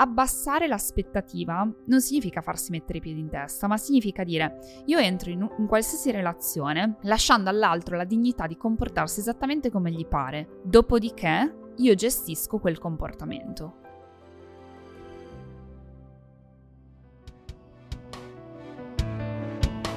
abbassare 0.00 0.66
l'aspettativa 0.66 1.70
non 1.86 2.00
significa 2.00 2.40
farsi 2.40 2.70
mettere 2.70 2.98
i 2.98 3.00
piedi 3.02 3.20
in 3.20 3.28
testa, 3.28 3.66
ma 3.66 3.76
significa 3.76 4.24
dire 4.24 4.82
io 4.86 4.98
entro 4.98 5.30
in, 5.30 5.46
in 5.58 5.66
qualsiasi 5.66 6.10
relazione 6.10 6.96
lasciando 7.02 7.50
all'altro 7.50 7.96
la 7.96 8.04
dignità 8.04 8.46
di 8.46 8.56
comportarsi 8.56 9.20
esattamente 9.20 9.70
come 9.70 9.90
gli 9.90 10.06
pare, 10.06 10.60
dopodiché 10.64 11.54
io 11.76 11.94
gestisco 11.94 12.58
quel 12.58 12.78
comportamento. 12.78 13.76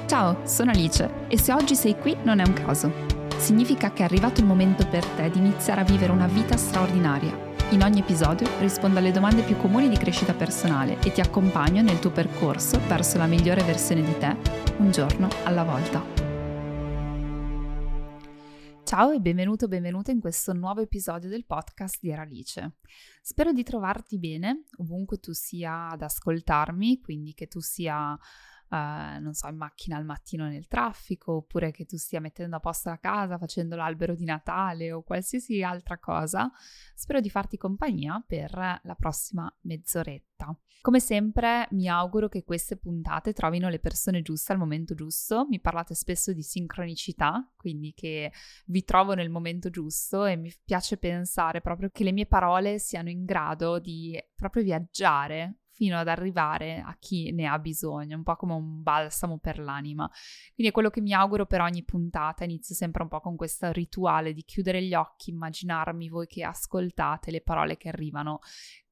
Ciao, 0.06 0.46
sono 0.46 0.70
Alice 0.70 1.26
e 1.28 1.38
se 1.38 1.52
oggi 1.52 1.74
sei 1.74 1.98
qui 1.98 2.14
non 2.24 2.40
è 2.40 2.46
un 2.46 2.52
caso. 2.52 2.92
Significa 3.38 3.90
che 3.92 4.02
è 4.02 4.04
arrivato 4.04 4.40
il 4.40 4.46
momento 4.46 4.86
per 4.86 5.04
te 5.04 5.30
di 5.30 5.38
iniziare 5.38 5.80
a 5.80 5.84
vivere 5.84 6.12
una 6.12 6.26
vita 6.26 6.56
straordinaria 6.56 7.52
in 7.70 7.82
ogni 7.82 8.00
episodio 8.00 8.46
rispondo 8.60 8.98
alle 8.98 9.10
domande 9.10 9.42
più 9.42 9.56
comuni 9.56 9.88
di 9.88 9.96
crescita 9.96 10.34
personale 10.34 11.00
e 11.00 11.12
ti 11.12 11.20
accompagno 11.20 11.82
nel 11.82 11.98
tuo 11.98 12.10
percorso 12.10 12.78
verso 12.86 13.16
la 13.18 13.26
migliore 13.26 13.62
versione 13.62 14.02
di 14.02 14.16
te, 14.18 14.36
un 14.78 14.90
giorno 14.90 15.28
alla 15.44 15.64
volta. 15.64 16.02
Ciao 18.84 19.10
e 19.10 19.18
benvenuto 19.18 19.66
benvenuta 19.66 20.10
in 20.10 20.20
questo 20.20 20.52
nuovo 20.52 20.82
episodio 20.82 21.28
del 21.28 21.46
podcast 21.46 21.98
di 22.00 22.10
Eralice. 22.10 22.74
Spero 23.22 23.52
di 23.52 23.62
trovarti 23.62 24.18
bene 24.18 24.64
ovunque 24.78 25.18
tu 25.18 25.32
sia 25.32 25.88
ad 25.88 26.02
ascoltarmi, 26.02 27.00
quindi 27.00 27.32
che 27.32 27.48
tu 27.48 27.60
sia 27.60 28.16
Uh, 28.68 29.20
non 29.20 29.34
so, 29.34 29.46
in 29.48 29.56
macchina 29.56 29.96
al 29.96 30.04
mattino 30.04 30.48
nel 30.48 30.66
traffico, 30.66 31.34
oppure 31.34 31.70
che 31.70 31.84
tu 31.84 31.96
stia 31.96 32.20
mettendo 32.20 32.56
a 32.56 32.60
posto 32.60 32.88
la 32.88 32.98
casa, 32.98 33.38
facendo 33.38 33.76
l'albero 33.76 34.14
di 34.14 34.24
Natale 34.24 34.90
o 34.90 35.02
qualsiasi 35.02 35.62
altra 35.62 35.98
cosa, 35.98 36.50
spero 36.94 37.20
di 37.20 37.30
farti 37.30 37.56
compagnia 37.56 38.22
per 38.26 38.52
la 38.52 38.96
prossima 38.98 39.52
mezz'oretta. 39.62 40.58
Come 40.84 41.00
sempre 41.00 41.66
mi 41.70 41.88
auguro 41.88 42.28
che 42.28 42.44
queste 42.44 42.76
puntate 42.76 43.32
trovino 43.32 43.70
le 43.70 43.78
persone 43.78 44.20
giuste 44.20 44.52
al 44.52 44.58
momento 44.58 44.94
giusto. 44.94 45.46
Mi 45.48 45.58
parlate 45.58 45.94
spesso 45.94 46.34
di 46.34 46.42
sincronicità, 46.42 47.50
quindi 47.56 47.94
che 47.94 48.30
vi 48.66 48.84
trovo 48.84 49.14
nel 49.14 49.30
momento 49.30 49.70
giusto 49.70 50.26
e 50.26 50.36
mi 50.36 50.54
piace 50.62 50.98
pensare 50.98 51.62
proprio 51.62 51.88
che 51.90 52.04
le 52.04 52.12
mie 52.12 52.26
parole 52.26 52.78
siano 52.78 53.08
in 53.08 53.24
grado 53.24 53.78
di 53.78 54.22
proprio 54.34 54.62
viaggiare 54.62 55.60
fino 55.74 55.98
ad 55.98 56.08
arrivare 56.08 56.80
a 56.80 56.96
chi 56.98 57.32
ne 57.32 57.46
ha 57.46 57.58
bisogno, 57.58 58.16
un 58.16 58.22
po' 58.22 58.36
come 58.36 58.54
un 58.54 58.82
balsamo 58.82 59.38
per 59.38 59.58
l'anima. 59.58 60.08
Quindi 60.54 60.70
è 60.70 60.72
quello 60.72 60.88
che 60.88 61.00
mi 61.00 61.12
auguro 61.12 61.46
per 61.46 61.60
ogni 61.60 61.84
puntata, 61.84 62.44
inizio 62.44 62.74
sempre 62.74 63.02
un 63.02 63.08
po' 63.08 63.20
con 63.20 63.34
questo 63.34 63.70
rituale 63.72 64.32
di 64.32 64.44
chiudere 64.44 64.82
gli 64.82 64.94
occhi, 64.94 65.30
immaginarmi 65.30 66.08
voi 66.08 66.26
che 66.26 66.44
ascoltate 66.44 67.30
le 67.32 67.42
parole 67.42 67.76
che 67.76 67.88
arrivano 67.88 68.38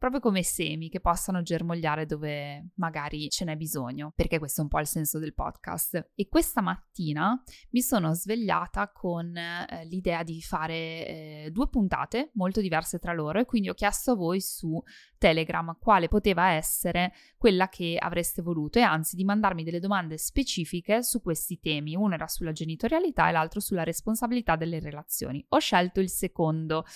proprio 0.02 0.20
come 0.20 0.42
semi 0.42 0.88
che 0.88 0.98
possano 0.98 1.42
germogliare 1.42 2.06
dove 2.06 2.70
magari 2.74 3.30
ce 3.30 3.44
n'è 3.44 3.54
bisogno, 3.54 4.12
perché 4.16 4.40
questo 4.40 4.58
è 4.58 4.64
un 4.64 4.68
po' 4.68 4.80
il 4.80 4.88
senso 4.88 5.20
del 5.20 5.32
podcast. 5.32 6.10
E 6.16 6.26
questa 6.28 6.60
mattina 6.60 7.40
mi 7.70 7.80
sono 7.82 8.12
svegliata 8.12 8.90
con 8.90 9.36
eh, 9.36 9.84
l'idea 9.84 10.24
di 10.24 10.42
fare 10.42 10.74
eh, 10.74 11.50
due 11.52 11.68
puntate 11.68 12.32
molto 12.34 12.60
diverse 12.60 12.98
tra 12.98 13.12
loro 13.12 13.38
e 13.38 13.44
quindi 13.44 13.68
ho 13.68 13.74
chiesto 13.74 14.10
a 14.10 14.14
voi 14.16 14.40
su 14.40 14.82
Telegram 15.18 15.78
quale 15.78 16.08
poteva 16.08 16.50
essere 16.50 17.12
quella 17.38 17.68
che 17.68 17.96
avreste 17.96 18.42
voluto 18.42 18.80
e 18.80 18.82
anzi 18.82 19.14
di 19.14 19.22
mandarmi 19.22 19.62
delle 19.62 19.78
domande 19.78 20.18
specifiche 20.18 21.04
su 21.04 21.22
questi 21.22 21.60
temi. 21.60 21.94
Una 21.94 22.16
era 22.16 22.26
sulla 22.26 22.50
genitorialità 22.50 23.28
e 23.28 23.32
l'altro 23.32 23.60
sulla 23.60 23.84
responsabilità 23.84 24.56
delle 24.56 24.80
relazioni. 24.80 25.44
Ho 25.50 25.58
scelto 25.60 26.00
il 26.00 26.10
secondo 26.10 26.86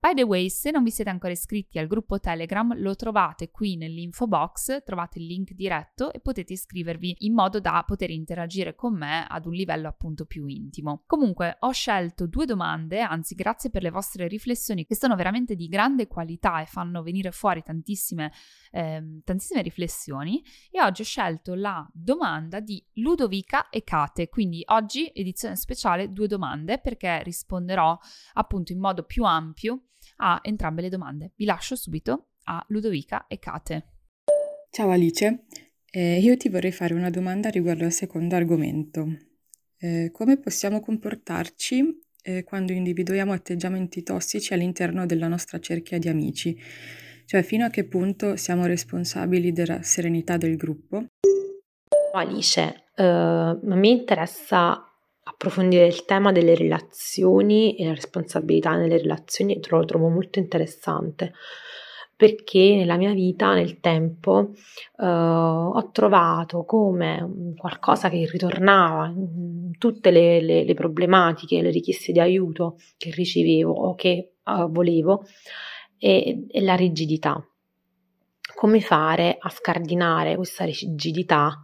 By 0.00 0.14
the 0.14 0.22
way, 0.22 0.48
se 0.48 0.70
non 0.70 0.84
vi 0.84 0.92
siete 0.92 1.10
ancora 1.10 1.32
iscritti 1.32 1.76
al 1.76 1.88
gruppo 1.88 2.20
Telegram, 2.20 2.72
lo 2.78 2.94
trovate 2.94 3.50
qui 3.50 3.76
nell'info 3.76 4.28
box, 4.28 4.84
trovate 4.84 5.18
il 5.18 5.26
link 5.26 5.54
diretto 5.54 6.12
e 6.12 6.20
potete 6.20 6.52
iscrivervi 6.52 7.16
in 7.26 7.34
modo 7.34 7.58
da 7.58 7.82
poter 7.84 8.10
interagire 8.10 8.76
con 8.76 8.96
me 8.96 9.26
ad 9.28 9.46
un 9.46 9.54
livello 9.54 9.88
appunto 9.88 10.24
più 10.24 10.46
intimo. 10.46 11.02
Comunque, 11.04 11.56
ho 11.58 11.72
scelto 11.72 12.28
due 12.28 12.46
domande, 12.46 13.00
anzi 13.00 13.34
grazie 13.34 13.70
per 13.70 13.82
le 13.82 13.90
vostre 13.90 14.28
riflessioni 14.28 14.86
che 14.86 14.94
sono 14.94 15.16
veramente 15.16 15.56
di 15.56 15.66
grande 15.66 16.06
qualità 16.06 16.60
e 16.60 16.66
fanno 16.66 17.02
venire 17.02 17.32
fuori 17.32 17.64
tantissime, 17.64 18.32
eh, 18.70 19.20
tantissime 19.24 19.62
riflessioni 19.62 20.40
e 20.70 20.80
oggi 20.80 21.02
ho 21.02 21.06
scelto 21.06 21.56
la 21.56 21.84
domanda 21.92 22.60
di 22.60 22.80
Ludovica 22.94 23.68
e 23.68 23.82
Kate, 23.82 24.28
quindi 24.28 24.62
oggi 24.66 25.10
edizione 25.12 25.56
speciale 25.56 26.12
due 26.12 26.28
domande 26.28 26.78
perché 26.78 27.20
risponderò 27.24 27.98
appunto 28.34 28.70
in 28.70 28.78
modo 28.78 29.02
più 29.02 29.24
ampio 29.24 29.82
a 30.18 30.40
entrambe 30.42 30.82
le 30.82 30.88
domande. 30.88 31.32
Vi 31.36 31.44
lascio 31.44 31.76
subito 31.76 32.28
a 32.44 32.64
Ludovica 32.68 33.26
e 33.26 33.38
Kate. 33.38 33.86
Ciao 34.70 34.90
Alice, 34.90 35.46
eh, 35.90 36.18
io 36.18 36.36
ti 36.36 36.48
vorrei 36.48 36.72
fare 36.72 36.94
una 36.94 37.10
domanda 37.10 37.48
riguardo 37.48 37.84
al 37.84 37.92
secondo 37.92 38.36
argomento. 38.36 39.06
Eh, 39.78 40.10
come 40.12 40.38
possiamo 40.38 40.80
comportarci 40.80 42.00
eh, 42.22 42.44
quando 42.44 42.72
individuiamo 42.72 43.32
atteggiamenti 43.32 44.02
tossici 44.02 44.52
all'interno 44.52 45.06
della 45.06 45.28
nostra 45.28 45.58
cerchia 45.58 45.98
di 45.98 46.08
amici? 46.08 46.56
Cioè, 47.24 47.42
fino 47.42 47.64
a 47.64 47.68
che 47.68 47.84
punto 47.84 48.36
siamo 48.36 48.66
responsabili 48.66 49.52
della 49.52 49.82
serenità 49.82 50.36
del 50.36 50.56
gruppo? 50.56 51.06
Alice, 52.12 52.84
uh, 52.96 53.02
a 53.02 53.58
me 53.62 53.88
interessa 53.88 54.87
approfondire 55.28 55.86
il 55.86 56.04
tema 56.04 56.32
delle 56.32 56.54
relazioni 56.54 57.76
e 57.76 57.84
la 57.84 57.94
responsabilità 57.94 58.74
nelle 58.76 58.98
relazioni 58.98 59.60
lo 59.68 59.84
trovo 59.84 60.08
molto 60.08 60.38
interessante 60.38 61.32
perché 62.18 62.74
nella 62.74 62.96
mia 62.96 63.12
vita, 63.12 63.54
nel 63.54 63.78
tempo, 63.78 64.50
eh, 64.98 65.06
ho 65.06 65.90
trovato 65.92 66.64
come 66.64 67.54
qualcosa 67.56 68.08
che 68.08 68.28
ritornava 68.28 69.06
in 69.06 69.78
tutte 69.78 70.10
le, 70.10 70.40
le, 70.40 70.64
le, 70.64 70.74
problematiche, 70.74 71.62
le 71.62 71.70
richieste 71.70 72.10
di 72.10 72.18
aiuto 72.18 72.76
che 72.96 73.12
ricevevo 73.12 73.70
o 73.70 73.94
che 73.94 74.08
eh, 74.08 74.66
volevo, 74.68 75.26
e, 75.96 76.44
e 76.50 76.60
la 76.60 76.74
rigidità. 76.74 77.40
Come 78.52 78.80
fare 78.80 79.36
a 79.38 79.48
scardinare 79.48 80.34
questa 80.34 80.64
rigidità 80.64 81.62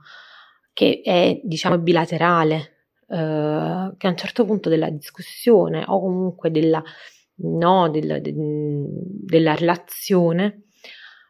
che 0.72 1.00
è, 1.02 1.40
diciamo, 1.42 1.78
bilaterale, 1.78 2.73
eh, 3.14 3.94
che 3.96 4.06
a 4.06 4.10
un 4.10 4.16
certo 4.16 4.44
punto 4.44 4.68
della 4.68 4.90
discussione 4.90 5.84
o 5.86 6.00
comunque 6.00 6.50
della, 6.50 6.82
no, 7.36 7.88
del, 7.88 8.20
de, 8.20 8.34
della 8.34 9.54
relazione, 9.54 10.64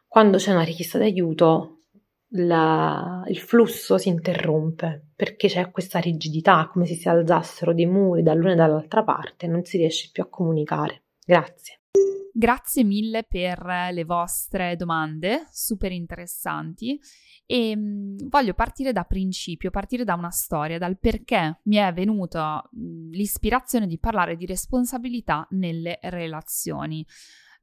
quando 0.07 0.37
c'è 0.37 0.51
una 0.51 0.63
richiesta 0.63 0.97
d'aiuto, 0.97 1.81
la, 2.29 3.23
il 3.27 3.37
flusso 3.37 3.97
si 3.99 4.09
interrompe 4.09 5.09
perché 5.15 5.47
c'è 5.47 5.69
questa 5.69 5.99
rigidità, 5.99 6.67
come 6.71 6.85
se 6.85 6.95
si 6.95 7.07
alzassero 7.07 7.73
dei 7.73 7.85
muri 7.85 8.23
dall'una 8.23 8.53
e 8.53 8.55
dall'altra 8.55 9.03
parte, 9.03 9.47
non 9.47 9.63
si 9.63 9.77
riesce 9.77 10.09
più 10.11 10.23
a 10.23 10.27
comunicare. 10.27 11.03
Grazie. 11.23 11.81
Grazie 12.37 12.83
mille 12.83 13.23
per 13.23 13.63
le 13.93 14.03
vostre 14.03 14.75
domande, 14.75 15.47
super 15.51 15.93
interessanti. 15.93 16.99
E 17.45 17.73
mhmm, 17.73 18.27
voglio 18.27 18.53
partire 18.53 18.91
da 18.91 19.05
principio, 19.05 19.69
partire 19.69 20.03
da 20.03 20.15
una 20.15 20.31
storia, 20.31 20.77
dal 20.77 20.99
perché 20.99 21.61
mi 21.63 21.77
è 21.77 21.93
venuta 21.93 22.61
l'ispirazione 22.73 23.87
di 23.87 23.97
parlare 23.99 24.35
di 24.35 24.45
responsabilità 24.45 25.47
nelle 25.51 25.97
relazioni. 26.01 27.05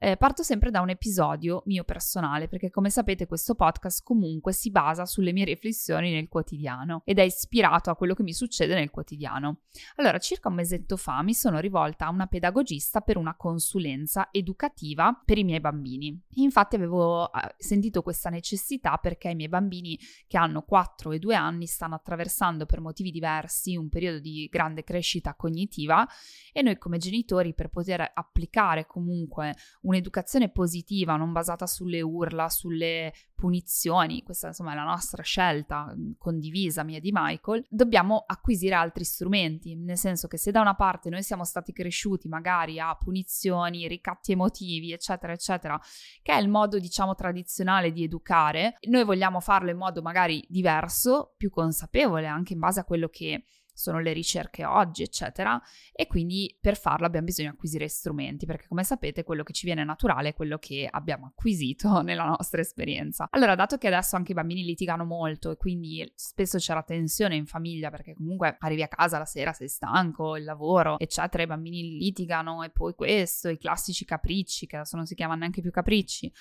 Eh, 0.05 0.17
parto 0.17 0.43
sempre 0.43 0.73
da 0.73 0.81
un 0.81 0.89
episodio 0.89 1.63
mio 1.67 1.85
personale, 1.85 2.49
perché 2.49 2.71
come 2.71 2.91
sapete 2.91 3.29
questo 3.29 3.55
podcast 3.55 4.03
comunque 4.03 4.53
si 4.53 4.73
basa 4.73 5.07
sulle 5.07 5.33
mie 5.33 5.45
riflessioni 5.45 6.11
nel 6.11 6.27
quotidiano 6.27 7.03
ed 7.05 7.21
è 7.21 7.23
ispirato 7.23 7.89
a 7.89 7.95
quello 7.95 8.13
che 8.15 8.25
mi 8.25 8.33
succede 8.33 8.75
nel 8.75 8.91
quotidiano. 8.91 9.61
Allora, 9.99 10.19
circa 10.19 10.49
un 10.49 10.57
mesetto 10.57 10.97
fa 10.97 11.23
mi 11.23 11.35
sono 11.35 11.61
rivolta 11.61 12.07
a 12.07 12.11
una 12.11 12.27
pedagogista 12.27 13.01
per 13.01 13.17
una 13.17 13.37
consulenza 13.37 14.31
educativa 14.33 15.23
per 15.25 15.39
i 15.39 15.45
miei 15.45 15.61
bambini. 15.61 16.21
Infatti 16.31 16.75
avevo 16.75 17.33
eh, 17.33 17.55
sentito 17.59 18.03
questa 18.03 18.29
necessità 18.29 18.97
perché 18.97 19.29
i 19.29 19.37
miei 19.37 19.49
bambini 19.49 19.97
che 20.27 20.37
hanno 20.37 20.63
4 20.63 21.13
e 21.13 21.21
2 21.21 21.37
anni 21.37 21.67
stanno 21.67 21.95
attraversando 21.95 22.67
per 22.67 22.81
motivi 22.81 23.13
diversi 23.13 23.77
un 23.77 23.89
periodo 23.89 24.19
di 24.19 24.49
grande 24.51 24.83
crescita 24.83 25.37
cognitiva 25.37 26.05
e 26.53 26.61
noi 26.61 26.77
come 26.77 26.99
genitori 26.99 27.55
per 27.55 27.69
poter 27.69 28.11
applicare 28.13 28.85
comunque 28.85 29.55
un 29.83 29.91
un'educazione 29.93 30.51
positiva, 30.51 31.17
non 31.17 31.33
basata 31.33 31.67
sulle 31.67 32.01
urla, 32.01 32.49
sulle 32.49 33.13
punizioni, 33.35 34.23
questa 34.23 34.49
insomma 34.49 34.73
è 34.73 34.75
la 34.75 34.85
nostra 34.85 35.23
scelta 35.23 35.93
mm, 35.95 36.13
condivisa 36.19 36.85
mia 36.85 37.01
di 37.01 37.11
Michael, 37.13 37.65
dobbiamo 37.69 38.25
acquisire 38.27 38.75
altri 38.75 39.05
strumenti, 39.05 39.75
nel 39.75 39.97
senso 39.97 40.29
che 40.29 40.39
se 40.39 40.51
da 40.51 40.61
una 40.61 40.75
parte 40.75 41.11
noi 41.11 41.23
siamo 41.23 41.45
stati 41.45 41.73
cresciuti 41.73 42.29
magari 42.29 42.79
a 42.79 42.95
punizioni, 42.97 43.89
ricatti 43.89 44.33
emotivi, 44.33 44.93
eccetera, 44.93 45.33
eccetera, 45.33 45.81
che 46.23 46.33
è 46.33 46.41
il 46.41 46.49
modo 46.49 46.79
diciamo 46.79 47.15
tradizionale 47.15 47.93
di 47.93 48.05
educare, 48.05 48.77
noi 48.89 49.05
vogliamo 49.05 49.41
farlo 49.41 49.71
in 49.71 49.77
modo 49.77 50.03
magari 50.03 50.45
diverso, 50.49 51.35
più 51.37 51.51
consapevole, 51.51 52.27
anche 52.27 52.53
in 52.53 52.61
base 52.61 52.81
a 52.81 52.85
quello 52.85 53.09
che 53.09 53.45
sono 53.73 54.01
le 54.01 54.13
ricerche 54.13 54.65
oggi, 54.65 55.03
eccetera, 55.03 55.61
e 55.93 56.07
quindi 56.07 56.57
per 56.61 56.77
farlo 56.77 57.07
abbiamo 57.07 57.27
bisogno 57.27 57.49
di 57.51 57.55
acquisire 57.55 57.89
strumenti, 57.89 58.47
perché 58.47 58.67
come 58.69 58.85
sapete 58.85 59.25
quello 59.25 59.43
che 59.43 59.53
ci 59.53 59.67
viene 59.67 59.85
naturale 59.85 60.31
è 60.31 60.35
quello 60.35 60.59
che 60.59 60.89
abbiamo 60.91 61.27
acquisito 61.27 62.01
nella 62.03 62.25
nostra 62.25 62.61
esperienza. 62.61 63.29
Allora, 63.31 63.55
dato 63.55 63.79
che 63.79 63.87
adesso 63.87 64.17
anche 64.17 64.33
i 64.33 64.35
bambini 64.35 64.65
litigano 64.65 65.05
molto 65.05 65.51
e 65.51 65.57
quindi 65.57 66.11
spesso 66.15 66.59
c'è 66.59 66.75
la 66.75 66.83
tensione 66.83 67.37
in 67.37 67.47
famiglia, 67.47 67.91
perché 67.91 68.15
comunque 68.15 68.57
arrivi 68.61 68.83
a 68.83 68.89
casa 68.89 69.19
la 69.19 69.25
sera, 69.25 69.53
sei 69.53 69.69
stanco, 69.69 70.37
il 70.37 70.45
lavoro, 70.45 70.99
eccetera, 70.99 71.43
i 71.43 71.47
bambini 71.47 71.99
litigano 71.99 72.63
e 72.63 72.71
poi 72.71 72.95
questo, 72.95 73.49
i 73.49 73.59
classici 73.59 74.05
capricci, 74.05 74.67
che 74.67 74.77
adesso 74.77 74.97
non 74.97 75.07
si 75.07 75.15
chiamano 75.15 75.41
neanche 75.41 75.61
più 75.61 75.71
capricci, 75.71 76.33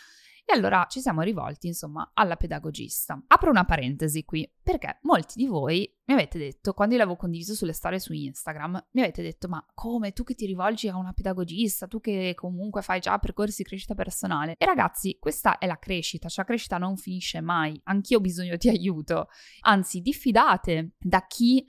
allora 0.53 0.85
ci 0.89 1.01
siamo 1.01 1.21
rivolti, 1.21 1.67
insomma, 1.67 2.11
alla 2.13 2.35
pedagogista. 2.35 3.21
Apro 3.27 3.49
una 3.49 3.65
parentesi 3.65 4.23
qui, 4.23 4.49
perché 4.61 4.99
molti 5.03 5.33
di 5.37 5.47
voi 5.47 5.91
mi 6.05 6.13
avete 6.13 6.37
detto, 6.37 6.73
quando 6.73 6.93
io 6.93 6.99
l'avevo 6.99 7.17
condiviso 7.17 7.53
sulle 7.53 7.73
storie 7.73 7.99
su 7.99 8.13
Instagram, 8.13 8.87
mi 8.91 9.01
avete 9.01 9.21
detto, 9.21 9.47
ma 9.47 9.65
come 9.73 10.11
tu 10.11 10.23
che 10.23 10.35
ti 10.35 10.45
rivolgi 10.45 10.89
a 10.89 10.97
una 10.97 11.13
pedagogista, 11.13 11.87
tu 11.87 11.99
che 11.99 12.33
comunque 12.35 12.81
fai 12.81 12.99
già 12.99 13.17
percorsi 13.17 13.63
di 13.63 13.69
crescita 13.69 13.95
personale? 13.95 14.55
E 14.57 14.65
ragazzi, 14.65 15.17
questa 15.19 15.57
è 15.57 15.65
la 15.65 15.79
crescita, 15.79 16.27
cioè 16.27 16.43
la 16.43 16.49
crescita 16.49 16.77
non 16.77 16.97
finisce 16.97 17.39
mai, 17.41 17.79
anch'io 17.85 18.17
ho 18.17 18.21
bisogno 18.21 18.57
di 18.57 18.69
aiuto. 18.69 19.27
Anzi, 19.61 20.01
diffidate 20.01 20.95
da 20.99 21.25
chi 21.27 21.65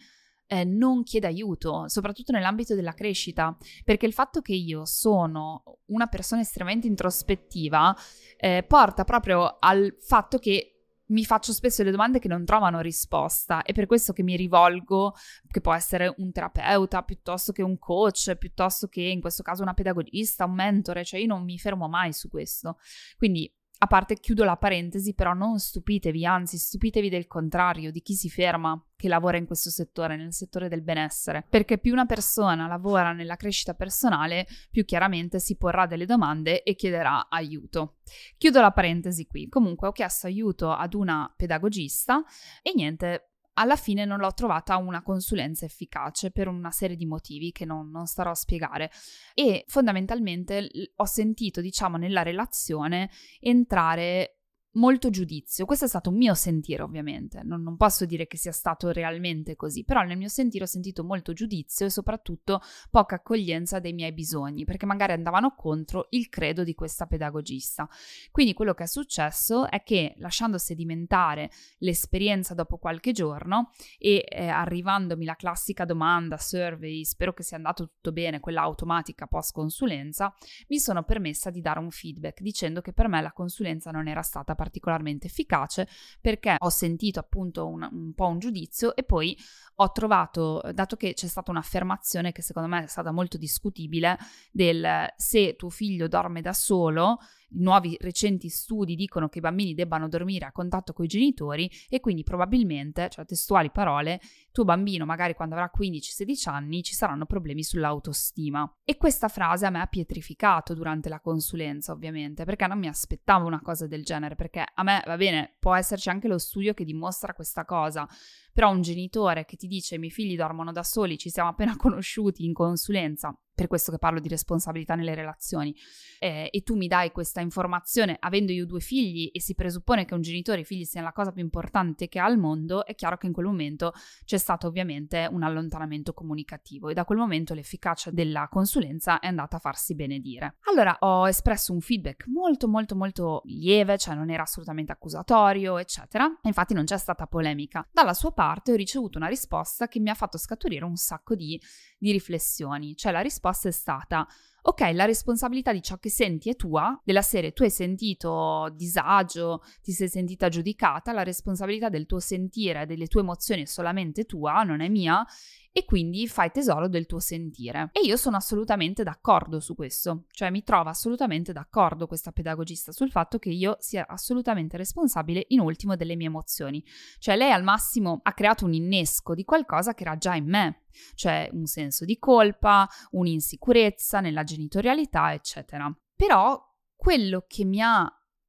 eh, 0.53 0.65
non 0.65 1.03
chiede 1.03 1.29
aiuto, 1.29 1.89
soprattutto 1.89 2.31
nell'ambito 2.31 2.75
della 2.75 2.93
crescita, 2.93 3.57
perché 3.85 4.05
il 4.05 4.13
fatto 4.13 4.43
che 4.43 4.53
io 4.53 4.85
sono 4.85 5.79
una 5.87 6.09
persona 6.09 6.43
estremamente 6.43 6.87
introspettiva 6.87 7.97
eh, 8.37 8.63
porta 8.69 9.05
proprio 9.05 9.57
al 9.59 9.97
fatto 9.99 10.37
che 10.37 10.67
mi 11.07 11.25
faccio 11.25 11.53
spesso 11.53 11.83
le 11.83 11.91
domande 11.91 12.19
che 12.19 12.29
non 12.29 12.45
trovano 12.45 12.81
risposta 12.81 13.63
è 13.63 13.73
per 13.73 13.87
questo 13.87 14.13
che 14.13 14.23
mi 14.23 14.37
rivolgo, 14.37 15.15
che 15.51 15.61
può 15.61 15.73
essere 15.73 16.13
un 16.19 16.33
terapeuta 16.33 17.03
piuttosto 17.03 17.53
che 17.53 17.63
un 17.63 17.79
coach, 17.79 18.37
piuttosto 18.37 18.89
che 18.89 19.01
in 19.01 19.21
questo 19.21 19.43
caso 19.43 19.63
una 19.63 19.75
pedagogista, 19.75 20.45
un 20.45 20.55
mentore, 20.55 21.05
cioè 21.05 21.21
io 21.21 21.27
non 21.27 21.45
mi 21.45 21.59
fermo 21.59 21.89
mai 21.89 22.13
su 22.13 22.29
questo. 22.29 22.79
Quindi 23.17 23.51
a 23.82 23.87
parte 23.88 24.14
chiudo 24.14 24.44
la 24.44 24.56
parentesi, 24.56 25.12
però 25.12 25.32
non 25.32 25.58
stupitevi, 25.58 26.25
anzi 26.25 26.56
stupitevi 26.56 27.08
del 27.08 27.26
contrario, 27.26 27.90
di 27.90 28.00
chi 28.00 28.14
si 28.14 28.31
ferma 28.31 28.81
che 28.94 29.08
lavora 29.08 29.38
in 29.38 29.46
questo 29.46 29.70
settore, 29.70 30.14
nel 30.14 30.32
settore 30.32 30.69
del 30.69 30.82
benessere, 30.82 31.44
perché 31.50 31.79
più 31.79 31.90
una 31.90 32.06
persona 32.06 32.69
lavora 32.69 33.12
nella 33.12 33.34
crescita 33.34 33.75
personale, 33.75 34.46
più 34.70 34.84
chiaramente 34.84 35.40
si 35.40 35.56
porrà 35.56 35.87
delle 35.87 36.06
domande 36.06 36.62
e 36.62 36.76
chiederà 36.76 37.29
aiuto. 37.29 37.96
Chiudo 38.38 38.61
la 38.61 38.70
parentesi 38.70 39.26
qui. 39.26 39.49
Comunque 39.49 39.88
ho 39.88 39.93
chiesto 39.93 40.29
aiuto 40.29 40.70
ad 40.70 40.94
una 40.94 41.32
pedagogista 41.37 42.23
e 42.62 42.70
niente, 42.76 43.31
alla 43.55 43.77
fine 43.77 44.05
non 44.05 44.19
l'ho 44.19 44.33
trovata 44.33 44.77
una 44.77 45.03
consulenza 45.03 45.65
efficace 45.65 46.31
per 46.31 46.49
una 46.49 46.71
serie 46.71 46.97
di 46.97 47.07
motivi 47.07 47.53
che 47.53 47.65
non, 47.65 47.91
non 47.91 48.07
starò 48.07 48.31
a 48.31 48.35
spiegare. 48.35 48.91
E 49.35 49.65
fondamentalmente 49.67 50.69
ho 50.97 51.05
sentito, 51.05 51.61
diciamo, 51.61 51.97
nella 51.97 52.23
relazione 52.23 53.11
entrare 53.41 54.42
molto 54.73 55.11
giudizio. 55.11 55.65
Questo 55.67 55.85
è 55.85 55.89
stato 55.89 56.11
un 56.11 56.17
mio 56.17 56.35
sentire, 56.35 56.83
ovviamente. 56.83 57.43
Non, 57.43 57.63
non, 57.63 57.77
posso 57.77 58.05
dire 58.05 58.27
che 58.27 58.37
sia 58.37 58.53
stato 58.53 58.91
realmente 58.91 59.57
così, 59.57 59.85
però 59.85 60.03
nel 60.03 60.17
mio 60.17 60.29
sentire 60.29 60.65
ho 60.65 60.69
sentito 60.69 61.05
molto 61.05 61.33
giudizio 61.33 61.87
e 61.87 61.91
soprattutto 61.91 62.61
poca 62.91 63.17
accoglienza 63.17 63.81
dei 63.81 63.93
miei 63.93 64.13
bisogni, 64.13 64.65
perché 64.65 64.87
magari 64.87 65.13
andavano 65.13 65.55
contro 65.55 66.07
il 66.11 66.29
credo 66.29 66.65
di 66.65 66.75
questa 66.75 67.07
pedagogista. 67.07 67.89
Quindi 68.31 68.55
quello 68.55 68.75
che 68.75 68.85
è 68.85 68.87
successo 68.87 69.69
è 69.69 69.83
che 69.83 70.15
lasciando 70.19 70.59
sedimentare 70.59 71.51
l'esperienza 71.79 72.55
dopo 72.55 72.79
qualche 72.79 73.13
giorno 73.13 73.71
e 73.99 74.25
eh, 74.29 74.47
arrivandomi 74.49 75.25
la 75.25 75.35
classica 75.35 75.85
domanda, 75.85 76.39
survey, 76.39 77.05
spero 77.05 77.35
che 77.35 77.43
sia 77.43 77.57
andato 77.57 77.89
tutto 77.89 78.13
bene, 78.13 78.41
quella 78.41 78.63
automatica 78.63 79.27
post 79.27 79.53
consulenza, 79.53 80.35
mi 80.69 80.79
sono 80.79 81.03
permessa 81.03 81.51
di 81.51 81.61
dare 81.61 81.79
un 81.79 81.91
feedback 81.91 82.41
dicendo 82.41 82.81
che 82.81 82.93
per 82.93 83.09
me 83.09 83.21
la 83.21 83.33
consulenza 83.33 83.91
non 83.91 84.09
era 84.09 84.23
stata 84.23 84.55
particolarmente 84.62 85.26
efficace 85.26 85.88
perché 86.20 86.55
ho 86.56 86.70
sentito 86.70 87.19
appunto 87.19 87.67
un, 87.67 87.88
un 87.91 88.12
po' 88.14 88.29
un 88.29 88.38
giudizio 88.38 88.94
e 88.94 89.03
poi 89.03 89.37
ho 89.76 89.91
trovato, 89.91 90.62
dato 90.73 90.94
che 90.94 91.14
c'è 91.14 91.26
stata 91.26 91.50
un'affermazione 91.50 92.31
che 92.31 92.43
secondo 92.43 92.69
me 92.69 92.85
è 92.85 92.87
stata 92.87 93.11
molto 93.11 93.38
discutibile, 93.38 94.17
del 94.53 95.12
se 95.17 95.56
tuo 95.56 95.69
figlio 95.69 96.06
dorme 96.06 96.43
da 96.43 96.53
solo, 96.53 97.19
nuovi 97.55 97.97
recenti 98.01 98.49
studi 98.49 98.95
dicono 98.95 99.29
che 99.29 99.39
i 99.39 99.41
bambini 99.41 99.75
debbano 99.75 100.09
dormire 100.09 100.47
a 100.47 100.53
contatto 100.53 100.93
con 100.93 101.05
i 101.05 101.09
genitori 101.09 101.71
e 101.89 102.01
quindi 102.01 102.23
probabilmente, 102.23 103.09
cioè 103.11 103.25
testuali 103.25 103.71
parole, 103.71 104.21
tuo 104.51 104.65
bambino 104.65 105.05
magari 105.05 105.35
quando 105.35 105.55
avrà 105.55 105.71
15-16 105.77 106.49
anni 106.49 106.83
ci 106.83 106.95
saranno 106.95 107.27
problemi 107.27 107.63
sull'autostima. 107.63 108.79
E 108.85 108.97
questa 108.97 109.29
frase 109.29 109.67
a 109.67 109.71
me 109.71 109.81
ha 109.81 109.87
pietrificato 109.87 110.75
durante 110.75 111.09
la 111.09 111.21
consulenza, 111.21 111.93
ovviamente, 111.93 112.45
perché 112.45 112.67
non 112.67 112.79
mi 112.79 112.89
aspettavo 112.89 113.47
una 113.47 113.61
cosa 113.61 113.87
del 113.87 114.05
genere, 114.05 114.35
perché 114.35 114.65
a 114.75 114.83
me 114.83 115.03
va 115.07 115.17
bene, 115.17 115.57
può 115.59 115.75
esserci 115.75 116.09
anche 116.09 116.29
lo 116.29 116.39
studio 116.39 116.75
che 116.75 116.85
dimostra 116.85 117.35
questa 117.35 117.65
cosa, 117.65 118.09
però 118.53 118.71
un 118.71 118.83
genitore 118.83 119.45
che 119.45 119.57
ti 119.57 119.67
dice 119.67 119.95
i 119.95 119.99
miei 119.99 120.11
figli 120.11 120.37
dormono 120.37 120.73
da 120.73 120.83
soli, 120.83 121.19
ci 121.19 121.31
siamo 121.31 121.49
appena 121.49 121.75
conosciuti 121.77 122.45
in 122.45 122.53
consulenza, 122.53 123.37
per 123.62 123.69
questo 123.69 123.93
che 123.93 123.99
parlo 123.99 124.19
di 124.19 124.29
responsabilità 124.29 124.97
nelle 124.97 125.14
relazioni, 125.14 125.75
eh, 126.19 126.49
e 126.50 126.62
tu 126.62 126.75
mi 126.76 126.88
dai 126.88 127.12
questa 127.12 127.41
informazione 127.41 128.17
avendo 128.19 128.50
io 128.50 128.67
due 128.67 128.81
figli 128.81 129.31
e 129.32 129.41
si 129.41 129.55
presuppone 129.55 130.05
che 130.05 130.14
un 130.14 130.20
genitore 130.20 130.61
e 130.61 130.64
figli 130.64 130.85
siano 130.85 131.06
la 131.06 131.12
cosa 131.12 131.31
più 131.31 131.43
importante 131.43 132.09
che 132.09 132.19
ha 132.19 132.25
al 132.25 132.38
mondo, 132.38 132.85
è 132.85 132.94
chiaro 132.97 133.17
che 133.17 133.26
in 133.26 133.32
quel 133.32 133.47
momento 133.47 133.93
c'è 134.25 134.38
stato 134.38 134.67
ovviamente 134.67 135.29
un 135.31 135.44
allontanamento 135.44 136.12
comunicativo 136.12 136.88
e 136.88 136.94
da 136.94 137.05
quel 137.05 137.19
momento 137.19 137.55
l'efficacia 137.55 138.11
della 138.11 138.49
consulenza 138.50 139.20
è 139.20 139.29
andata 139.29 139.56
a 139.56 139.61
farsi 139.61 139.94
benedire. 139.94 140.56
Allora 140.69 140.97
ho 141.00 141.29
espresso 141.29 141.73
un 141.73 141.81
feedback 141.81 142.26
molto 142.26 142.67
molto 142.67 142.97
molto 142.97 143.43
lieve, 143.44 143.97
cioè 143.97 144.17
non 144.17 144.31
era 144.31 144.43
assolutamente 144.43 144.91
accusatorio, 144.91 145.79
eccetera, 145.79 146.29
infatti 146.43 146.75
non 146.75 146.85
c'è 146.85 146.99
stata 146.99 147.26
polemica. 147.26 147.87
Dalla 147.93 148.15
sua 148.15 148.32
parte 148.32 148.73
ho 148.73 148.76
ricevuto 148.76 149.19
una 149.19 149.29
risposta 149.29 149.87
che 149.87 150.00
mi 150.00 150.11
ha 150.11 150.15
fatto 150.15 150.37
scaturire 150.37 150.85
un 150.85 150.97
sacco 150.97 151.37
di, 151.37 151.61
di 151.97 152.11
riflessioni, 152.11 152.97
cioè 152.97 153.12
la 153.12 153.20
risposta 153.20 153.50
è 153.69 153.73
stata. 153.73 154.27
Ok, 154.65 154.81
la 154.93 155.07
responsabilità 155.07 155.73
di 155.73 155.83
ciò 155.83 155.97
che 155.99 156.09
senti 156.09 156.49
è 156.49 156.55
tua, 156.55 157.01
della 157.05 157.23
serie 157.23 157.53
tu 157.53 157.65
hai 157.65 157.71
sentito 157.71 158.73
disagio, 158.77 159.65
ti 159.83 159.91
sei 159.91 160.09
sentita 160.09 160.49
giudicata, 160.49 161.13
la 161.13 161.25
responsabilità 161.25 161.89
del 161.89 162.07
tuo 162.07 162.21
sentire, 162.21 162.87
delle 162.87 163.09
tue 163.09 163.23
emozioni 163.23 163.63
è 163.63 163.67
solamente 163.67 164.25
tua, 164.25 164.63
non 164.63 164.81
è 164.81 164.89
mia, 164.89 165.27
e 165.73 165.85
quindi 165.85 166.29
fai 166.29 166.51
tesoro 166.51 166.87
del 166.87 167.07
tuo 167.07 167.19
sentire. 167.19 167.89
E 167.93 168.01
io 168.01 168.17
sono 168.17 168.37
assolutamente 168.37 169.03
d'accordo 169.03 169.59
su 169.59 169.75
questo, 169.75 170.27
cioè 170.31 170.51
mi 170.51 170.63
trovo 170.63 170.91
assolutamente 170.91 171.53
d'accordo 171.53 172.07
questa 172.07 172.31
pedagogista 172.31 172.93
sul 172.93 173.11
fatto 173.11 173.39
che 173.39 173.49
io 173.49 173.77
sia 173.81 174.07
assolutamente 174.07 174.77
responsabile 174.77 175.47
in 175.49 175.61
ultimo 175.61 175.97
delle 175.97 176.15
mie 176.15 176.27
emozioni. 176.27 176.85
Cioè 177.19 177.37
lei 177.37 177.51
al 177.51 177.63
massimo 177.63 178.20
ha 178.23 178.35
creato 178.35 178.67
un 178.67 178.75
innesco 178.75 179.35
di 179.35 179.44
qualcosa 179.44 179.94
che 179.94 180.03
era 180.03 180.17
già 180.17 180.35
in 180.35 180.49
me, 180.49 180.82
cioè 181.15 181.49
un 181.53 181.67
senso 181.67 182.05
di 182.05 182.19
colpa, 182.19 182.87
un'insicurezza 183.13 184.20
nella 184.20 184.44
genitorialità, 184.44 185.32
eccetera. 185.32 185.91
Però 186.15 186.61
quello 186.94 187.44
che 187.49 187.65
mi 187.65 187.81
ha 187.81 188.06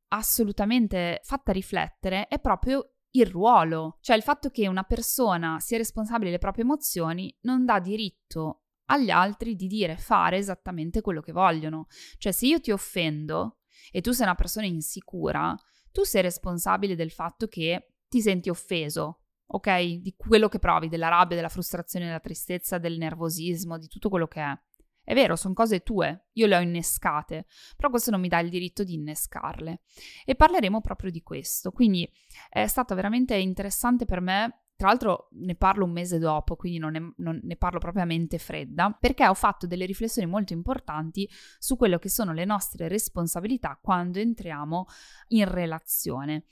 assolutamente 0.09 1.21
fatta 1.23 1.51
riflettere 1.51 2.27
è 2.27 2.39
proprio 2.39 2.92
il 3.15 3.25
ruolo, 3.27 3.97
cioè 4.01 4.15
il 4.15 4.23
fatto 4.23 4.49
che 4.49 4.67
una 4.67 4.83
persona 4.83 5.59
sia 5.59 5.77
responsabile 5.77 6.27
delle 6.27 6.39
proprie 6.39 6.63
emozioni 6.63 7.35
non 7.41 7.65
dà 7.65 7.79
diritto 7.79 8.63
agli 8.85 9.09
altri 9.09 9.55
di 9.55 9.67
dire 9.67 9.97
fare 9.97 10.37
esattamente 10.37 11.01
quello 11.01 11.21
che 11.21 11.31
vogliono. 11.31 11.87
Cioè 12.17 12.31
se 12.31 12.47
io 12.47 12.59
ti 12.59 12.71
offendo 12.71 13.59
e 13.91 14.01
tu 14.01 14.11
sei 14.11 14.25
una 14.25 14.35
persona 14.35 14.65
insicura, 14.65 15.55
tu 15.91 16.03
sei 16.03 16.23
responsabile 16.23 16.95
del 16.95 17.11
fatto 17.11 17.47
che 17.47 17.93
ti 18.07 18.19
senti 18.21 18.49
offeso, 18.49 19.21
ok? 19.45 19.83
Di 19.99 20.15
quello 20.17 20.47
che 20.47 20.59
provi, 20.59 20.89
della 20.89 21.09
rabbia, 21.09 21.35
della 21.35 21.49
frustrazione, 21.49 22.05
della 22.05 22.19
tristezza, 22.19 22.77
del 22.79 22.97
nervosismo, 22.97 23.77
di 23.77 23.87
tutto 23.87 24.09
quello 24.09 24.27
che 24.27 24.41
è. 24.41 24.59
È 25.03 25.13
vero, 25.13 25.35
sono 25.35 25.53
cose 25.53 25.81
tue, 25.81 26.27
io 26.33 26.47
le 26.47 26.55
ho 26.55 26.61
innescate, 26.61 27.45
però 27.75 27.89
questo 27.89 28.09
non 28.09 28.21
mi 28.21 28.29
dà 28.29 28.39
il 28.39 28.49
diritto 28.49 28.83
di 28.83 28.93
innescarle. 28.93 29.81
E 30.23 30.35
parleremo 30.35 30.79
proprio 30.79 31.11
di 31.11 31.21
questo. 31.21 31.71
Quindi 31.71 32.09
è 32.49 32.65
stato 32.67 32.95
veramente 32.95 33.35
interessante 33.35 34.05
per 34.05 34.21
me 34.21 34.62
tra 34.75 34.87
l'altro 34.87 35.29
ne 35.31 35.55
parlo 35.55 35.85
un 35.85 35.91
mese 35.91 36.19
dopo, 36.19 36.55
quindi 36.55 36.79
non, 36.79 36.95
è, 36.95 36.99
non 37.17 37.39
ne 37.41 37.55
parlo 37.55 37.79
propriamente 37.79 38.37
fredda, 38.37 38.95
perché 38.99 39.27
ho 39.27 39.33
fatto 39.33 39.67
delle 39.67 39.85
riflessioni 39.85 40.27
molto 40.27 40.53
importanti 40.53 41.29
su 41.59 41.77
quello 41.77 41.99
che 41.99 42.09
sono 42.09 42.33
le 42.33 42.45
nostre 42.45 42.87
responsabilità 42.87 43.79
quando 43.81 44.19
entriamo 44.19 44.85
in 45.29 45.49
relazione. 45.49 46.45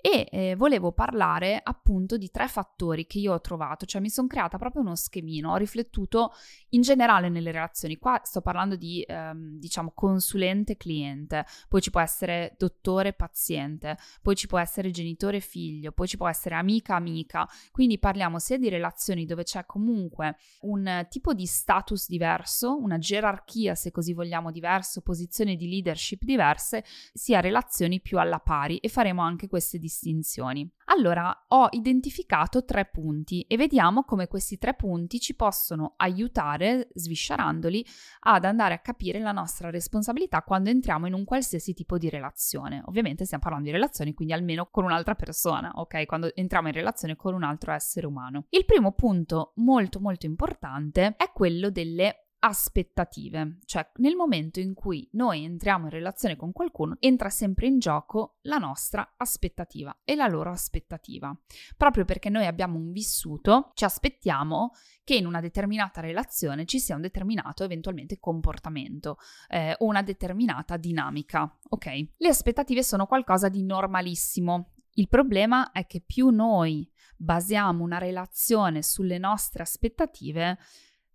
E 0.00 0.28
eh, 0.30 0.54
volevo 0.56 0.92
parlare 0.92 1.60
appunto 1.62 2.16
di 2.16 2.30
tre 2.30 2.48
fattori 2.48 3.06
che 3.06 3.18
io 3.18 3.32
ho 3.32 3.40
trovato, 3.40 3.86
cioè 3.86 4.00
mi 4.00 4.10
sono 4.10 4.26
creata 4.26 4.58
proprio 4.58 4.82
uno 4.82 4.94
schemino, 4.94 5.52
ho 5.52 5.56
riflettuto 5.56 6.32
in 6.70 6.82
generale 6.82 7.28
nelle 7.28 7.52
relazioni. 7.52 7.96
Qua 7.96 8.20
sto 8.24 8.40
parlando 8.40 8.76
di, 8.76 9.04
ehm, 9.06 9.58
diciamo, 9.58 9.92
consulente-cliente, 9.94 11.44
poi 11.68 11.80
ci 11.80 11.90
può 11.90 12.00
essere 12.00 12.54
dottore-paziente, 12.58 13.96
poi 14.22 14.36
ci 14.36 14.46
può 14.46 14.58
essere 14.58 14.90
genitore-figlio, 14.90 15.92
poi 15.92 16.06
ci 16.06 16.16
può 16.16 16.28
essere 16.28 16.54
amica-amica 16.54 17.46
Quindi 17.78 18.00
parliamo 18.00 18.40
sia 18.40 18.58
di 18.58 18.68
relazioni 18.68 19.24
dove 19.24 19.44
c'è 19.44 19.64
comunque 19.64 20.34
un 20.62 21.06
tipo 21.08 21.32
di 21.32 21.46
status 21.46 22.08
diverso, 22.08 22.76
una 22.76 22.98
gerarchia, 22.98 23.76
se 23.76 23.92
così 23.92 24.14
vogliamo, 24.14 24.50
diverso, 24.50 25.00
posizioni 25.00 25.54
di 25.54 25.68
leadership 25.68 26.24
diverse, 26.24 26.82
sia 27.12 27.38
relazioni 27.38 28.00
più 28.00 28.18
alla 28.18 28.40
pari 28.40 28.78
e 28.78 28.88
faremo 28.88 29.22
anche 29.22 29.46
queste 29.46 29.78
distinzioni. 29.78 30.68
Allora, 30.90 31.44
ho 31.48 31.68
identificato 31.70 32.64
tre 32.64 32.86
punti 32.86 33.42
e 33.42 33.56
vediamo 33.56 34.04
come 34.04 34.26
questi 34.26 34.56
tre 34.56 34.74
punti 34.74 35.20
ci 35.20 35.34
possono 35.34 35.94
aiutare, 35.96 36.88
sviscerandoli, 36.94 37.84
ad 38.20 38.44
andare 38.44 38.74
a 38.74 38.78
capire 38.78 39.18
la 39.20 39.32
nostra 39.32 39.68
responsabilità 39.70 40.42
quando 40.42 40.70
entriamo 40.70 41.06
in 41.06 41.12
un 41.12 41.24
qualsiasi 41.24 41.74
tipo 41.74 41.98
di 41.98 42.08
relazione. 42.08 42.82
Ovviamente 42.86 43.26
stiamo 43.26 43.42
parlando 43.42 43.68
di 43.68 43.74
relazioni, 43.74 44.14
quindi 44.14 44.32
almeno 44.32 44.68
con 44.70 44.84
un'altra 44.84 45.14
persona, 45.14 45.72
ok? 45.74 46.06
Quando 46.06 46.34
entriamo 46.34 46.68
in 46.68 46.74
relazione 46.74 47.16
con 47.16 47.34
un 47.34 47.42
altro 47.42 47.72
essere 47.72 48.06
umano. 48.06 48.46
Il 48.48 48.64
primo 48.64 48.92
punto 48.92 49.52
molto 49.56 50.00
molto 50.00 50.24
importante 50.24 51.16
è 51.16 51.30
quello 51.32 51.70
delle 51.70 52.27
aspettative, 52.40 53.58
cioè 53.64 53.90
nel 53.96 54.14
momento 54.14 54.60
in 54.60 54.74
cui 54.74 55.08
noi 55.12 55.44
entriamo 55.44 55.86
in 55.86 55.90
relazione 55.90 56.36
con 56.36 56.52
qualcuno 56.52 56.96
entra 57.00 57.30
sempre 57.30 57.66
in 57.66 57.78
gioco 57.78 58.38
la 58.42 58.58
nostra 58.58 59.14
aspettativa 59.16 59.96
e 60.04 60.14
la 60.14 60.26
loro 60.28 60.50
aspettativa. 60.50 61.36
Proprio 61.76 62.04
perché 62.04 62.28
noi 62.28 62.46
abbiamo 62.46 62.78
un 62.78 62.92
vissuto, 62.92 63.72
ci 63.74 63.84
aspettiamo 63.84 64.72
che 65.04 65.14
in 65.14 65.26
una 65.26 65.40
determinata 65.40 66.00
relazione 66.00 66.64
ci 66.64 66.78
sia 66.78 66.94
un 66.94 67.00
determinato 67.00 67.64
eventualmente 67.64 68.18
comportamento 68.18 69.16
eh, 69.48 69.74
una 69.80 70.02
determinata 70.02 70.76
dinamica, 70.76 71.58
ok? 71.70 71.86
Le 72.16 72.28
aspettative 72.28 72.82
sono 72.82 73.06
qualcosa 73.06 73.48
di 73.48 73.62
normalissimo. 73.64 74.74
Il 74.92 75.08
problema 75.08 75.70
è 75.72 75.86
che 75.86 76.02
più 76.04 76.28
noi 76.30 76.90
basiamo 77.16 77.82
una 77.82 77.98
relazione 77.98 78.82
sulle 78.82 79.18
nostre 79.18 79.62
aspettative, 79.62 80.58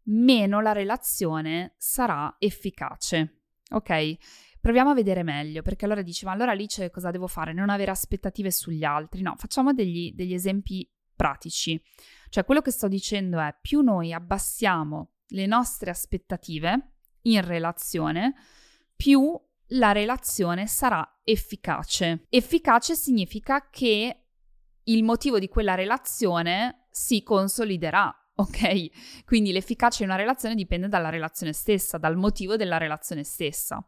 meno 0.06 0.62
la 0.62 0.72
relazione 0.72 1.76
sarà 1.78 2.36
efficace. 2.40 3.42
Ok? 3.72 4.16
Proviamo 4.60 4.92
a 4.92 4.94
vedere 4.94 5.24
meglio, 5.24 5.62
perché 5.62 5.86
allora 5.86 6.02
dici, 6.02 6.24
ma 6.26 6.32
allora 6.32 6.52
Alice 6.52 6.90
cosa 6.90 7.12
devo 7.12 7.28
fare? 7.28 7.54
Non 7.54 7.70
avere 7.70 7.92
aspettative 7.92 8.50
sugli 8.50 8.84
altri? 8.84 9.22
No, 9.22 9.36
facciamo 9.36 9.74
degli, 9.74 10.14
degli 10.14 10.34
esempi 10.34 10.90
pratici. 11.16 11.82
Cioè, 12.30 12.46
quello 12.46 12.62
che 12.62 12.72
sto 12.72 12.88
dicendo 12.88 13.40
è, 13.40 13.56
più 13.62 13.82
noi 13.82 14.14
abbassiamo 14.14 15.16
le 15.28 15.46
nostre 15.46 15.90
aspettative 15.90 16.94
in 17.24 17.46
relazione, 17.46 18.34
più 18.96 19.40
la 19.68 19.92
relazione 19.92 20.68
sarà 20.68 21.20
efficace. 21.24 22.26
Efficace 22.30 22.96
significa 22.96 23.70
che 23.70 24.26
il 24.84 25.04
motivo 25.04 25.40
di 25.40 25.48
quella 25.48 25.76
relazione 25.76 26.88
si 26.90 27.24
consoliderà, 27.24 28.14
ok? 28.36 29.24
Quindi 29.26 29.52
l'efficacia 29.52 30.00
di 30.00 30.06
una 30.06 30.16
relazione 30.16 30.56
dipende 30.56 30.88
dalla 30.88 31.10
relazione 31.10 31.54
stessa, 31.54 31.98
dal 31.98 32.18
motivo 32.18 32.56
della 32.56 32.78
relazione 32.78 33.24
stessa. 33.24 33.86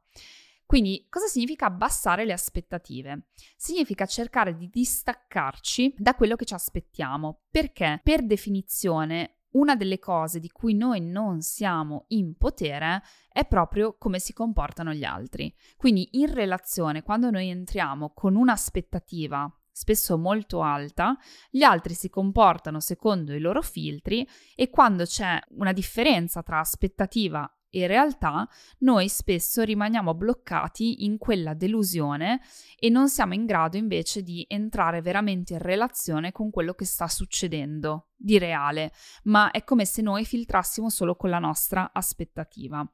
Quindi 0.66 1.06
cosa 1.10 1.28
significa 1.28 1.68
abbassare 1.68 2.26
le 2.26 2.34
aspettative? 2.34 3.28
Significa 3.56 4.06
cercare 4.06 4.56
di 4.56 4.68
distaccarci 4.68 5.94
da 5.98 6.16
quello 6.16 6.36
che 6.36 6.46
ci 6.46 6.56
aspettiamo, 6.56 7.44
perché 7.52 8.00
per 8.04 8.26
definizione 8.26 9.42
una 9.56 9.76
delle 9.76 10.00
cose 10.00 10.40
di 10.40 10.50
cui 10.50 10.74
noi 10.74 11.02
non 11.02 11.42
siamo 11.42 12.06
in 12.10 12.36
potere 12.36 13.02
è 13.30 13.46
proprio 13.46 13.96
come 13.98 14.20
si 14.20 14.34
comportano 14.34 14.92
gli 14.92 15.04
altri. 15.04 15.54
Quindi 15.78 16.10
in 16.14 16.34
relazione, 16.34 17.04
quando 17.04 17.30
noi 17.30 17.50
entriamo 17.50 18.12
con 18.14 18.36
un'aspettativa 18.36 19.50
spesso 19.76 20.18
molto 20.18 20.62
alta, 20.62 21.18
gli 21.50 21.62
altri 21.62 21.96
si 21.96 22.10
comportano 22.10 22.80
secondo 22.80 23.34
i 23.34 23.42
loro 23.42 23.62
filtri 23.62 24.26
e 24.56 24.70
quando 24.70 25.04
c'è 25.04 25.38
una 25.50 25.74
differenza 25.74 26.42
tra 26.44 26.60
aspettativa 26.60 27.46
e 27.70 27.88
realtà, 27.88 28.48
noi 28.80 29.10
spesso 29.10 29.62
rimaniamo 29.64 30.14
bloccati 30.14 31.04
in 31.04 31.18
quella 31.18 31.54
delusione 31.54 32.40
e 32.80 32.90
non 32.90 33.10
siamo 33.10 33.34
in 33.34 33.46
grado 33.46 33.76
invece 33.76 34.22
di 34.22 34.46
entrare 34.48 35.02
veramente 35.02 35.54
in 35.54 35.60
relazione 35.60 36.32
con 36.32 36.52
quello 36.52 36.74
che 36.74 36.86
sta 36.86 37.10
succedendo 37.10 38.12
di 38.16 38.38
reale, 38.38 38.94
ma 39.24 39.52
è 39.52 39.66
come 39.66 39.84
se 39.84 40.02
noi 40.02 40.24
filtrassimo 40.24 40.90
solo 40.90 41.18
con 41.18 41.30
la 41.30 41.40
nostra 41.40 41.92
aspettativa. 41.92 42.90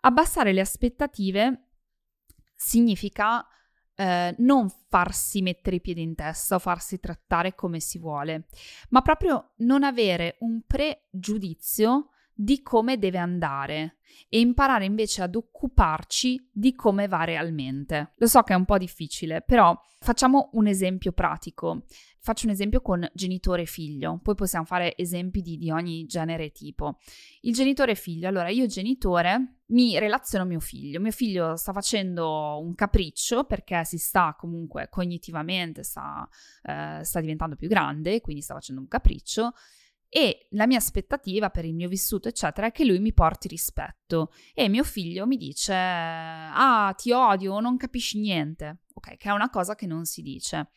Abbassare 0.00 0.54
le 0.54 0.60
aspettative 0.60 1.64
significa 2.54 3.46
eh, 3.98 4.32
non 4.38 4.70
farsi 4.88 5.42
mettere 5.42 5.76
i 5.76 5.80
piedi 5.80 6.02
in 6.02 6.14
testa 6.14 6.54
o 6.54 6.60
farsi 6.60 7.00
trattare 7.00 7.56
come 7.56 7.80
si 7.80 7.98
vuole, 7.98 8.46
ma 8.90 9.02
proprio 9.02 9.54
non 9.58 9.82
avere 9.82 10.36
un 10.40 10.62
pregiudizio 10.64 12.10
di 12.32 12.62
come 12.62 12.98
deve 12.98 13.18
andare 13.18 13.96
e 14.28 14.38
imparare 14.38 14.84
invece 14.84 15.22
ad 15.22 15.34
occuparci 15.34 16.50
di 16.52 16.76
come 16.76 17.08
va 17.08 17.24
realmente. 17.24 18.12
Lo 18.18 18.28
so 18.28 18.42
che 18.42 18.52
è 18.52 18.56
un 18.56 18.64
po' 18.64 18.78
difficile, 18.78 19.42
però 19.42 19.76
facciamo 19.98 20.50
un 20.52 20.68
esempio 20.68 21.10
pratico. 21.10 21.82
Faccio 22.28 22.44
un 22.44 22.52
esempio 22.52 22.82
con 22.82 23.08
genitore 23.14 23.62
e 23.62 23.64
figlio, 23.64 24.20
poi 24.22 24.34
possiamo 24.34 24.66
fare 24.66 24.94
esempi 24.98 25.40
di, 25.40 25.56
di 25.56 25.70
ogni 25.70 26.04
genere 26.04 26.44
e 26.44 26.52
tipo. 26.52 26.98
Il 27.40 27.54
genitore 27.54 27.92
e 27.92 27.94
figlio, 27.94 28.28
allora 28.28 28.50
io 28.50 28.66
genitore 28.66 29.60
mi 29.68 29.98
relaziono 29.98 30.44
a 30.44 30.46
mio 30.46 30.60
figlio. 30.60 31.00
Mio 31.00 31.10
figlio 31.10 31.56
sta 31.56 31.72
facendo 31.72 32.60
un 32.62 32.74
capriccio 32.74 33.44
perché 33.44 33.82
si 33.86 33.96
sta 33.96 34.36
comunque 34.38 34.88
cognitivamente, 34.90 35.82
sta, 35.82 36.28
eh, 36.64 37.00
sta 37.02 37.20
diventando 37.22 37.56
più 37.56 37.66
grande, 37.66 38.20
quindi 38.20 38.42
sta 38.42 38.52
facendo 38.52 38.82
un 38.82 38.88
capriccio 38.88 39.54
e 40.10 40.48
la 40.50 40.66
mia 40.66 40.76
aspettativa 40.76 41.48
per 41.48 41.64
il 41.64 41.74
mio 41.74 41.88
vissuto, 41.88 42.28
eccetera, 42.28 42.66
è 42.66 42.72
che 42.72 42.84
lui 42.84 42.98
mi 42.98 43.14
porti 43.14 43.48
rispetto. 43.48 44.32
E 44.52 44.68
mio 44.68 44.84
figlio 44.84 45.26
mi 45.26 45.38
dice: 45.38 45.72
Ah, 45.74 46.94
ti 46.94 47.10
odio, 47.10 47.58
non 47.60 47.78
capisci 47.78 48.20
niente. 48.20 48.80
Ok, 48.92 49.16
che 49.16 49.30
è 49.30 49.32
una 49.32 49.48
cosa 49.48 49.74
che 49.74 49.86
non 49.86 50.04
si 50.04 50.20
dice. 50.20 50.72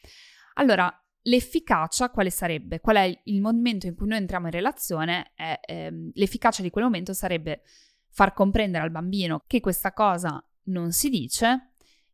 Allora, 0.54 0.94
l'efficacia 1.24 2.10
quale 2.10 2.30
sarebbe? 2.30 2.80
Qual 2.80 2.96
è 2.96 3.22
il 3.26 3.42
momento 3.42 3.88
in 3.88 3.96
cui 3.96 4.08
noi 4.08 4.18
entriamo 4.18 4.48
in 4.48 4.52
relazione? 4.52 5.32
È, 5.36 5.60
ehm, 5.66 6.12
l'efficacia 6.14 6.62
di 6.62 6.70
quel 6.70 6.86
momento 6.86 7.14
sarebbe 7.14 7.62
far 8.10 8.34
comprendere 8.34 8.84
al 8.84 8.92
bambino 8.92 9.44
che 9.48 9.60
questa 9.60 9.94
cosa 9.94 10.44
non 10.64 10.92
si 10.92 11.10
dice 11.10 11.74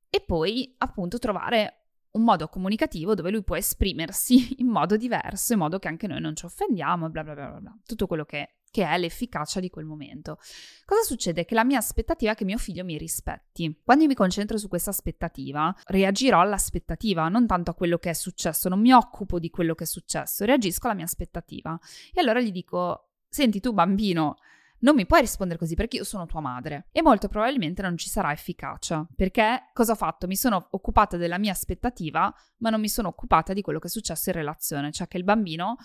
e 0.09 0.21
poi 0.21 0.75
appunto 0.77 1.19
trovare 1.19 1.77
un 2.11 2.23
modo 2.23 2.47
comunicativo 2.47 3.13
dove 3.13 3.29
lui 3.29 3.43
può 3.43 3.55
esprimersi 3.55 4.55
in 4.61 4.67
modo 4.67 4.97
diverso, 4.97 5.53
in 5.53 5.59
modo 5.59 5.79
che 5.79 5.87
anche 5.87 6.07
noi 6.07 6.19
non 6.21 6.35
ci 6.35 6.45
offendiamo, 6.45 7.09
bla 7.09 7.23
bla 7.23 7.33
bla 7.33 7.59
bla, 7.59 7.77
tutto 7.85 8.07
quello 8.07 8.25
che, 8.25 8.56
che 8.69 8.85
è 8.85 8.97
l'efficacia 8.97 9.59
di 9.59 9.69
quel 9.69 9.85
momento. 9.85 10.37
Cosa 10.85 11.01
succede? 11.03 11.45
Che 11.45 11.55
la 11.55 11.63
mia 11.63 11.77
aspettativa 11.77 12.31
è 12.31 12.35
che 12.35 12.45
mio 12.45 12.57
figlio 12.57 12.83
mi 12.83 12.97
rispetti. 12.97 13.81
Quando 13.83 14.03
io 14.03 14.09
mi 14.09 14.15
concentro 14.15 14.57
su 14.57 14.67
questa 14.67 14.89
aspettativa, 14.89 15.73
reagirò 15.85 16.39
all'aspettativa, 16.39 17.27
non 17.29 17.47
tanto 17.47 17.71
a 17.71 17.73
quello 17.73 17.97
che 17.97 18.11
è 18.11 18.13
successo, 18.13 18.69
non 18.69 18.79
mi 18.79 18.91
occupo 18.91 19.39
di 19.39 19.49
quello 19.49 19.75
che 19.75 19.85
è 19.85 19.87
successo, 19.87 20.45
reagisco 20.45 20.87
alla 20.87 20.95
mia 20.95 21.05
aspettativa. 21.05 21.79
E 22.13 22.21
allora 22.21 22.39
gli 22.39 22.51
dico, 22.51 23.09
senti 23.29 23.59
tu 23.59 23.73
bambino, 23.73 24.37
non 24.79 24.93
mi 24.93 25.07
puoi 25.07 25.21
rispondere 25.21 25.57
così 25.57 25.73
perché 25.73 25.97
io 25.97 26.03
sono 26.03 26.25
tua 26.27 26.39
madre. 26.39 26.87
E 26.91 27.01
molto 27.01 27.27
probabilmente 27.27 27.81
non 27.81 27.97
ci 27.97 28.09
sarà 28.09 28.31
efficacia. 28.31 29.07
Perché 29.15 29.69
cosa 29.73 29.93
ho 29.93 29.95
fatto? 29.95 30.27
Mi 30.27 30.35
sono 30.35 30.67
occupata 30.71 31.17
della 31.17 31.39
mia 31.39 31.51
aspettativa, 31.51 32.31
ma 32.57 32.69
non 32.69 32.79
mi 32.79 32.89
sono 32.89 33.07
occupata 33.07 33.53
di 33.53 33.61
quello 33.61 33.79
che 33.79 33.87
è 33.87 33.89
successo 33.89 34.29
in 34.29 34.35
relazione. 34.35 34.91
Cioè 34.91 35.07
che 35.07 35.17
il 35.17 35.23
bambino 35.23 35.77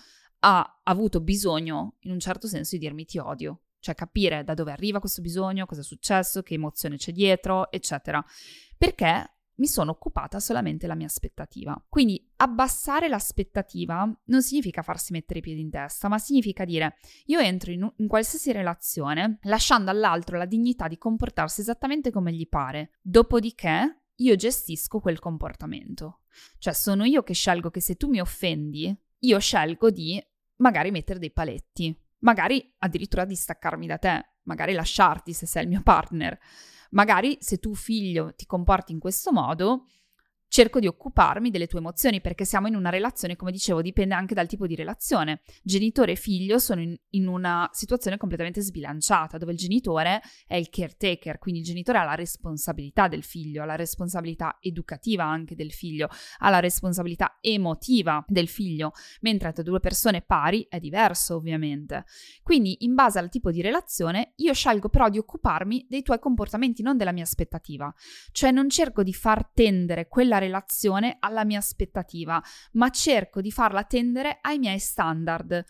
ha 0.45 0.81
avuto 0.83 1.21
bisogno, 1.21 1.95
in 2.01 2.11
un 2.11 2.19
certo 2.19 2.47
senso, 2.47 2.75
di 2.75 2.81
dirmi 2.81 3.05
ti 3.05 3.17
odio. 3.17 3.61
Cioè 3.79 3.95
capire 3.95 4.43
da 4.43 4.53
dove 4.53 4.71
arriva 4.71 4.99
questo 4.99 5.21
bisogno, 5.21 5.65
cosa 5.65 5.81
è 5.81 5.83
successo, 5.83 6.41
che 6.41 6.53
emozione 6.53 6.97
c'è 6.97 7.11
dietro, 7.11 7.71
eccetera. 7.71 8.23
Perché 8.77 9.33
mi 9.55 9.67
sono 9.67 9.91
occupata 9.91 10.39
solamente 10.39 10.81
della 10.81 10.95
mia 10.95 11.05
aspettativa. 11.05 11.81
Quindi 11.87 12.31
abbassare 12.37 13.07
l'aspettativa 13.07 14.09
non 14.25 14.41
significa 14.41 14.81
farsi 14.81 15.11
mettere 15.11 15.39
i 15.39 15.41
piedi 15.41 15.61
in 15.61 15.69
testa, 15.69 16.07
ma 16.07 16.17
significa 16.17 16.65
dire 16.65 16.97
io 17.25 17.39
entro 17.39 17.71
in, 17.71 17.89
in, 17.97 18.07
qualsiasi 18.07 18.51
relazione 18.51 19.39
lasciando 19.43 19.91
all'altro 19.91 20.37
la 20.37 20.45
dignità 20.45 20.87
di 20.87 20.97
comportarsi 20.97 21.61
esattamente 21.61 22.11
come 22.11 22.33
gli 22.33 22.47
pare. 22.47 22.97
Dopodiché 23.01 24.05
io 24.15 24.35
gestisco 24.35 24.99
quel 24.99 25.19
comportamento. 25.19 26.21
Cioè 26.57 26.73
sono 26.73 27.03
io 27.03 27.21
che 27.21 27.33
scelgo 27.33 27.69
che 27.69 27.81
se 27.81 27.95
tu 27.95 28.09
mi 28.09 28.19
offendi, 28.19 28.95
io 29.19 29.39
scelgo 29.39 29.91
di 29.91 30.21
magari 30.63 30.89
mettere 30.89 31.19
dei 31.19 31.31
paletti, 31.31 31.95
magari 32.19 32.73
addirittura 32.79 33.25
distaccarmi 33.25 33.85
da 33.85 33.97
te, 33.97 34.25
magari 34.43 34.73
lasciarti 34.73 35.33
se 35.33 35.45
sei 35.45 35.63
il 35.63 35.69
mio 35.69 35.81
partner 35.83 36.39
magari 36.93 37.37
se 37.39 37.57
tu 37.57 37.75
figlio 37.75 38.33
ti 38.35 38.45
comporti 38.45 38.91
in 38.91 38.99
questo 38.99 39.31
modo, 39.31 39.85
cerco 40.53 40.79
di 40.79 40.85
occuparmi 40.85 41.49
delle 41.49 41.65
tue 41.65 41.79
emozioni 41.79 42.21
perché 42.21 42.45
siamo 42.45 42.67
in 42.67 42.75
una 42.75 42.91
relazione, 42.91 43.35
come 43.35 43.51
dicevo, 43.51 43.81
dipende 43.81 44.13
anche 44.13 44.35
dal 44.35 44.45
tipo 44.45 44.67
di 44.67 44.75
relazione. 44.75 45.41
Genitore 45.63 46.11
e 46.11 46.15
figlio 46.15 46.59
sono 46.59 46.79
in, 46.79 46.95
in, 47.09 47.27
una 47.27 47.67
situazione 47.73 48.17
completamente 48.17 48.61
sbilanciata, 48.61 49.39
dove 49.39 49.53
il 49.53 49.57
genitore 49.57 50.21
è 50.45 50.55
il 50.55 50.69
caretaker, 50.69 51.39
quindi 51.39 51.61
il 51.61 51.65
genitore 51.65 51.97
ha 51.97 52.03
la 52.03 52.13
responsabilità 52.13 53.07
del 53.07 53.23
figlio, 53.23 53.63
ha 53.63 53.65
la 53.65 53.75
responsabilità 53.75 54.57
educativa 54.59 55.23
anche 55.23 55.55
del 55.55 55.71
figlio, 55.71 56.07
ha 56.37 56.51
la 56.51 56.59
responsabilità 56.59 57.39
emotiva 57.41 58.23
del 58.27 58.47
figlio, 58.47 58.91
mentre 59.21 59.53
tra 59.53 59.63
due 59.63 59.79
persone 59.79 60.21
pari 60.21 60.67
è 60.69 60.77
diverso 60.77 61.33
ovviamente. 61.33 62.05
Quindi 62.43 62.85
in 62.85 62.93
base 62.93 63.17
al 63.17 63.29
tipo 63.29 63.49
di 63.49 63.63
relazione 63.63 64.33
io 64.35 64.53
scelgo 64.53 64.89
però 64.89 65.09
di 65.09 65.17
occuparmi 65.17 65.87
dei 65.89 66.03
tuoi 66.03 66.19
comportamenti, 66.19 66.83
non 66.83 66.95
della 66.95 67.11
mia 67.11 67.23
aspettativa. 67.23 67.91
Cioè 68.31 68.51
non 68.51 68.69
cerco 68.69 69.01
di 69.01 69.13
far 69.13 69.49
tendere 69.51 70.07
quella 70.07 70.41
relazione 70.43 71.17
alla 71.19 71.43
mia 71.43 71.59
aspettativa, 71.59 72.41
ma 72.73 72.89
cerco 72.89 73.41
di 73.41 73.51
farla 73.51 73.83
tendere 73.83 74.37
ai 74.41 74.59
miei 74.59 74.79
standard. 74.79 75.63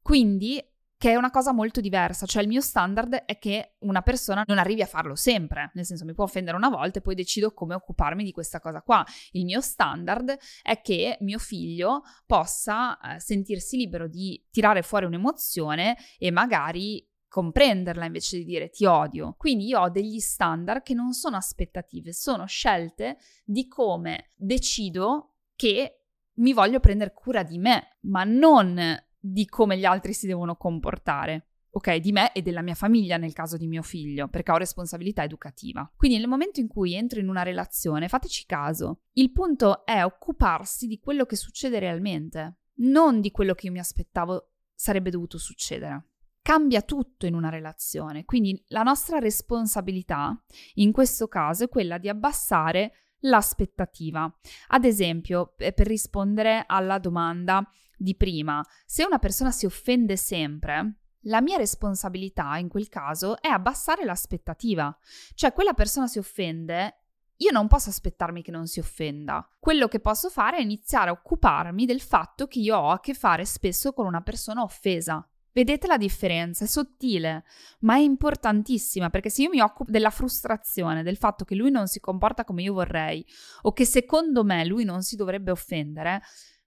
Quindi 0.00 0.62
che 0.96 1.10
è 1.10 1.16
una 1.16 1.30
cosa 1.30 1.52
molto 1.52 1.82
diversa, 1.82 2.24
cioè 2.24 2.42
il 2.42 2.48
mio 2.48 2.62
standard 2.62 3.12
è 3.26 3.38
che 3.38 3.74
una 3.80 4.00
persona 4.00 4.42
non 4.46 4.56
arrivi 4.56 4.80
a 4.80 4.86
farlo 4.86 5.14
sempre, 5.14 5.70
nel 5.74 5.84
senso 5.84 6.06
mi 6.06 6.14
può 6.14 6.24
offendere 6.24 6.56
una 6.56 6.70
volta 6.70 6.98
e 6.98 7.02
poi 7.02 7.14
decido 7.14 7.52
come 7.52 7.74
occuparmi 7.74 8.24
di 8.24 8.32
questa 8.32 8.58
cosa 8.58 8.80
qua. 8.80 9.04
Il 9.32 9.44
mio 9.44 9.60
standard 9.60 10.34
è 10.62 10.80
che 10.80 11.18
mio 11.20 11.38
figlio 11.38 12.04
possa 12.24 12.98
eh, 12.98 13.20
sentirsi 13.20 13.76
libero 13.76 14.08
di 14.08 14.42
tirare 14.50 14.80
fuori 14.80 15.04
un'emozione 15.04 15.96
e 16.16 16.30
magari 16.30 17.06
comprenderla 17.34 18.04
invece 18.04 18.36
di 18.36 18.44
dire 18.44 18.70
ti 18.70 18.84
odio. 18.84 19.34
Quindi 19.36 19.66
io 19.66 19.80
ho 19.80 19.90
degli 19.90 20.20
standard 20.20 20.84
che 20.84 20.94
non 20.94 21.14
sono 21.14 21.34
aspettative, 21.34 22.12
sono 22.12 22.46
scelte 22.46 23.16
di 23.42 23.66
come 23.66 24.30
decido 24.36 25.38
che 25.56 26.04
mi 26.34 26.52
voglio 26.52 26.78
prendere 26.78 27.12
cura 27.12 27.42
di 27.42 27.58
me, 27.58 27.98
ma 28.02 28.22
non 28.22 28.80
di 29.18 29.46
come 29.46 29.76
gli 29.76 29.84
altri 29.84 30.12
si 30.12 30.28
devono 30.28 30.54
comportare. 30.54 31.48
Ok, 31.70 31.96
di 31.96 32.12
me 32.12 32.32
e 32.32 32.40
della 32.40 32.62
mia 32.62 32.76
famiglia 32.76 33.16
nel 33.16 33.32
caso 33.32 33.56
di 33.56 33.66
mio 33.66 33.82
figlio, 33.82 34.28
perché 34.28 34.52
ho 34.52 34.56
responsabilità 34.56 35.24
educativa. 35.24 35.92
Quindi 35.96 36.18
nel 36.18 36.28
momento 36.28 36.60
in 36.60 36.68
cui 36.68 36.94
entro 36.94 37.18
in 37.18 37.28
una 37.28 37.42
relazione, 37.42 38.06
fateci 38.06 38.46
caso, 38.46 39.00
il 39.14 39.32
punto 39.32 39.84
è 39.84 40.04
occuparsi 40.04 40.86
di 40.86 41.00
quello 41.00 41.24
che 41.24 41.34
succede 41.34 41.80
realmente, 41.80 42.58
non 42.74 43.20
di 43.20 43.32
quello 43.32 43.54
che 43.54 43.66
io 43.66 43.72
mi 43.72 43.80
aspettavo 43.80 44.50
sarebbe 44.72 45.10
dovuto 45.10 45.36
succedere 45.36 46.10
cambia 46.44 46.82
tutto 46.82 47.24
in 47.24 47.32
una 47.32 47.48
relazione. 47.48 48.26
Quindi 48.26 48.62
la 48.68 48.82
nostra 48.82 49.18
responsabilità 49.18 50.38
in 50.74 50.92
questo 50.92 51.26
caso 51.26 51.64
è 51.64 51.68
quella 51.70 51.96
di 51.96 52.10
abbassare 52.10 52.92
l'aspettativa. 53.20 54.30
Ad 54.68 54.84
esempio, 54.84 55.54
per 55.56 55.86
rispondere 55.86 56.64
alla 56.66 56.98
domanda 56.98 57.66
di 57.96 58.14
prima, 58.14 58.62
se 58.84 59.04
una 59.04 59.18
persona 59.18 59.50
si 59.52 59.64
offende 59.64 60.18
sempre, 60.18 60.98
la 61.22 61.40
mia 61.40 61.56
responsabilità 61.56 62.58
in 62.58 62.68
quel 62.68 62.90
caso 62.90 63.40
è 63.40 63.48
abbassare 63.48 64.04
l'aspettativa. 64.04 64.94
Cioè, 65.32 65.54
quella 65.54 65.72
persona 65.72 66.06
si 66.06 66.18
offende, 66.18 67.04
io 67.36 67.52
non 67.52 67.68
posso 67.68 67.88
aspettarmi 67.88 68.42
che 68.42 68.50
non 68.50 68.66
si 68.66 68.80
offenda. 68.80 69.48
Quello 69.58 69.88
che 69.88 70.00
posso 70.00 70.28
fare 70.28 70.58
è 70.58 70.60
iniziare 70.60 71.08
a 71.08 71.14
occuparmi 71.14 71.86
del 71.86 72.02
fatto 72.02 72.46
che 72.46 72.58
io 72.58 72.76
ho 72.76 72.90
a 72.90 73.00
che 73.00 73.14
fare 73.14 73.46
spesso 73.46 73.94
con 73.94 74.04
una 74.04 74.20
persona 74.20 74.60
offesa. 74.60 75.26
Vedete 75.54 75.86
la 75.86 75.96
differenza? 75.96 76.64
È 76.64 76.66
sottile, 76.66 77.44
ma 77.80 77.94
è 77.94 78.00
importantissima 78.00 79.08
perché 79.08 79.30
se 79.30 79.42
io 79.42 79.50
mi 79.50 79.60
occupo 79.60 79.88
della 79.88 80.10
frustrazione, 80.10 81.04
del 81.04 81.16
fatto 81.16 81.44
che 81.44 81.54
lui 81.54 81.70
non 81.70 81.86
si 81.86 82.00
comporta 82.00 82.42
come 82.42 82.62
io 82.62 82.72
vorrei 82.72 83.24
o 83.62 83.72
che 83.72 83.84
secondo 83.84 84.42
me 84.42 84.64
lui 84.64 84.82
non 84.82 85.02
si 85.02 85.14
dovrebbe 85.14 85.52
offendere, 85.52 86.22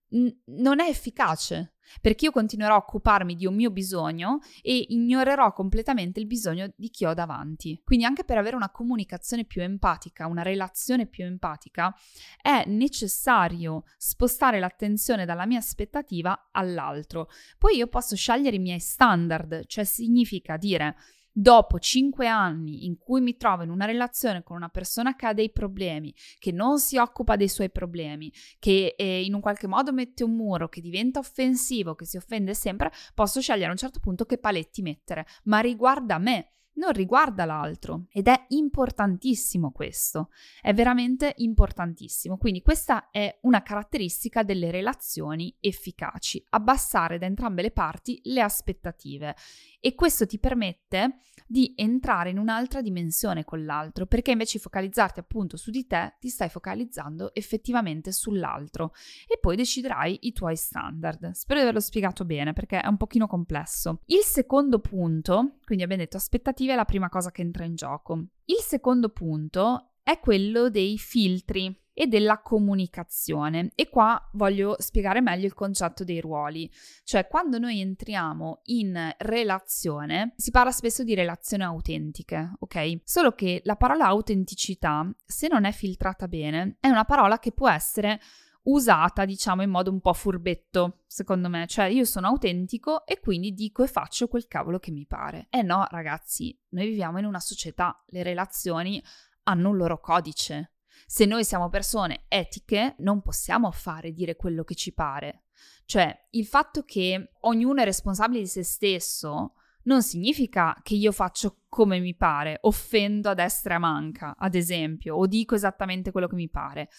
non 0.10 0.80
è 0.80 0.88
efficace 0.88 1.74
perché 2.02 2.26
io 2.26 2.32
continuerò 2.32 2.76
a 2.76 2.78
occuparmi 2.78 3.36
di 3.36 3.46
un 3.46 3.56
mio 3.56 3.72
bisogno 3.72 4.40
e 4.62 4.88
ignorerò 4.90 5.54
completamente 5.54 6.20
il 6.20 6.28
bisogno 6.28 6.72
di 6.76 6.90
chi 6.90 7.06
ho 7.06 7.14
davanti. 7.14 7.82
Quindi 7.84 8.06
anche 8.06 8.24
per 8.24 8.38
avere 8.38 8.56
una 8.56 8.70
comunicazione 8.70 9.46
più 9.46 9.62
empatica, 9.62 10.28
una 10.28 10.42
relazione 10.42 11.08
più 11.08 11.24
empatica, 11.24 11.96
è 12.42 12.64
necessario 12.68 13.84
spostare 13.98 14.60
l'attenzione 14.60 15.26
dalla 15.26 15.46
mia 15.46 15.60
aspettativa 15.60 16.50
all'altro. 16.52 17.30
Poi 17.58 17.78
io 17.78 17.88
posso 17.88 18.16
scegliere 18.16 18.58
i 18.58 18.60
miei 18.60 18.80
standard, 18.80 19.66
cioè 19.68 19.84
significa 19.84 20.58
dire 20.58 20.96
dopo 21.40 21.78
cinque 21.78 22.26
anni 22.26 22.88
in 22.88 22.98
cui 22.98 23.22
mi 23.22 23.38
trovo 23.38 23.62
in 23.62 23.70
una 23.70 23.86
relazione 23.86 24.42
con 24.42 24.56
una 24.56 24.70
persona 24.70 25.16
che 25.16 25.28
ha 25.28 25.34
dei 25.34 25.52
problemi, 25.52 26.12
che 26.40 26.52
non 26.52 26.80
si 26.80 26.98
occupa 26.98 27.36
dei 27.36 27.48
suoi 27.48 27.70
problemi, 27.70 28.34
che 28.58 28.96
eh, 28.98 29.24
in 29.24 29.36
un 29.36 29.40
qualche 29.40 29.68
modo 29.68 29.94
mette 29.94 30.24
un 30.24 30.36
muro, 30.36 30.68
che 30.68 30.82
diventa 30.82 31.20
offensivo, 31.20 31.94
che 31.94 32.06
si 32.06 32.18
offende 32.18 32.56
sempre, 32.56 32.92
posso 33.14 33.40
scegliere 33.40 33.68
a 33.68 33.72
un 33.72 33.78
certo 33.78 34.00
punto 34.00 34.26
che 34.26 34.40
paletti 34.40 34.82
mettere, 34.82 35.28
ma 35.44 35.60
riguarda 35.60 36.18
me 36.18 36.54
non 36.78 36.92
riguarda 36.92 37.46
l'altro. 37.46 38.06
Ed 38.12 38.28
è 38.28 38.46
importantissimo 38.50 39.72
questo, 39.72 40.30
è 40.62 40.74
veramente 40.74 41.34
importantissimo. 41.38 42.38
Quindi 42.38 42.62
questa 42.62 43.10
è 43.12 43.38
una 43.42 43.62
caratteristica 43.62 44.44
delle 44.44 44.72
relazioni 44.72 45.56
efficaci, 45.60 46.44
abbassare 46.50 47.18
da 47.18 47.26
entrambe 47.26 47.62
le 47.62 47.72
parti 47.72 48.20
le 48.24 48.42
aspettative 48.42 49.36
e 49.80 49.96
questo 49.96 50.26
ti 50.26 50.40
permette 50.40 51.20
di 51.48 51.74
entrare 51.78 52.30
in 52.30 52.38
un'altra 52.38 52.82
dimensione 52.82 53.46
con 53.46 53.64
l'altro, 53.64 54.06
perché 54.06 54.32
invece 54.32 54.58
di 54.58 54.64
focalizzarti 54.64 55.20
appunto 55.20 55.56
su 55.56 55.72
di 55.72 55.88
te, 55.88 56.16
ti 56.20 56.28
stai 56.30 56.50
focalizzando 56.50 57.34
effettivamente 57.34 58.12
sull'altro 58.12 58.92
e 59.28 59.38
poi 59.40 59.56
deciderai 59.56 60.20
i 60.22 60.34
tuoi 60.34 60.56
standard. 60.56 61.32
Spero 61.32 61.60
di 61.60 61.66
averlo 61.66 61.80
spiegato 61.80 62.26
bene 62.26 62.54
perché 62.54 62.82
è 62.82 62.88
un 62.88 62.98
pochino 62.98 63.28
complesso. 63.28 64.02
Il 64.06 64.24
secondo 64.24 64.80
punto, 64.80 65.58
quindi 65.64 65.84
abbiamo 65.84 66.04
detto 66.04 66.18
aspettative 66.18 66.74
è 66.74 66.76
la 66.76 66.86
prima 66.86 67.10
cosa 67.10 67.32
che 67.32 67.42
entra 67.42 67.64
in 67.64 67.76
gioco. 67.76 68.26
Il 68.46 68.62
secondo 68.62 69.10
punto 69.10 69.94
è 70.04 70.20
quello 70.20 70.70
dei 70.70 70.98
filtri 70.98 71.86
e 72.00 72.06
della 72.06 72.42
comunicazione. 72.42 73.72
E 73.74 73.90
qua 73.90 74.30
voglio 74.34 74.76
spiegare 74.78 75.20
meglio 75.20 75.48
il 75.48 75.56
concetto 75.56 76.04
dei 76.04 76.22
ruoli. 76.22 76.72
Cioè, 77.04 77.26
quando 77.26 77.58
noi 77.58 77.82
entriamo 77.82 78.60
in 78.66 79.16
relazione, 79.18 80.34
si 80.36 80.52
parla 80.52 80.72
spesso 80.72 81.04
di 81.04 81.16
relazioni 81.16 81.64
autentiche, 81.64 82.54
ok? 82.60 83.00
Solo 83.04 83.32
che 83.32 83.62
la 83.64 83.78
parola 83.78 84.06
autenticità, 84.06 85.12
se 85.26 85.48
non 85.48 85.66
è 85.66 85.72
filtrata 85.72 86.28
bene, 86.28 86.78
è 86.80 86.88
una 86.88 87.04
parola 87.04 87.40
che 87.40 87.52
può 87.52 87.68
essere 87.68 88.22
usata, 88.66 89.26
diciamo, 89.26 89.64
in 89.64 89.72
modo 89.72 89.90
un 89.90 90.00
po' 90.00 90.14
furbetto, 90.14 91.00
secondo 91.08 91.50
me. 91.50 91.66
Cioè, 91.66 91.86
io 91.86 92.06
sono 92.06 92.28
autentico 92.28 93.08
e 93.08 93.20
quindi 93.20 93.54
dico 93.54 93.84
e 93.84 93.88
faccio 93.88 94.28
quel 94.28 94.46
cavolo 94.48 94.78
che 94.78 94.92
mi 94.92 95.08
pare. 95.08 95.48
Eh 95.50 95.64
no, 95.64 95.88
ragazzi, 95.90 96.56
noi 96.74 96.90
viviamo 96.90 97.18
in 97.18 97.26
una 97.26 97.40
società, 97.40 98.04
le 98.10 98.22
relazioni 98.22 99.04
hanno 99.44 99.70
un 99.70 99.78
loro 99.78 100.00
codice. 100.00 100.74
Se 101.10 101.24
noi 101.24 101.46
siamo 101.46 101.70
persone 101.70 102.26
etiche, 102.28 102.96
non 102.98 103.22
possiamo 103.22 103.72
fare 103.72 104.12
dire 104.12 104.36
quello 104.36 104.66
che 104.66 104.76
ci 104.76 104.94
pare. 104.94 105.44
Cioè, 105.86 106.28
il 106.32 106.46
fatto 106.46 106.84
che 106.84 107.32
ognuno 107.42 107.82
è 107.82 107.86
responsabile 107.86 108.42
di 108.42 108.48
se 108.48 108.62
stesso 108.62 109.54
non 109.88 110.04
significa 110.04 110.76
che 110.84 110.96
io 110.96 111.12
faccio 111.12 111.62
come 111.70 112.00
mi 112.00 112.16
pare, 112.16 112.58
offendo 112.62 113.30
a 113.30 113.34
destra 113.34 113.74
e 113.74 113.76
a 113.78 113.80
manca, 113.80 114.36
ad 114.38 114.56
esempio, 114.56 115.16
o 115.16 115.28
dico 115.28 115.56
esattamente 115.56 116.12
quello 116.12 116.28
che 116.28 116.36
mi 116.36 116.50
pare. 116.50 116.90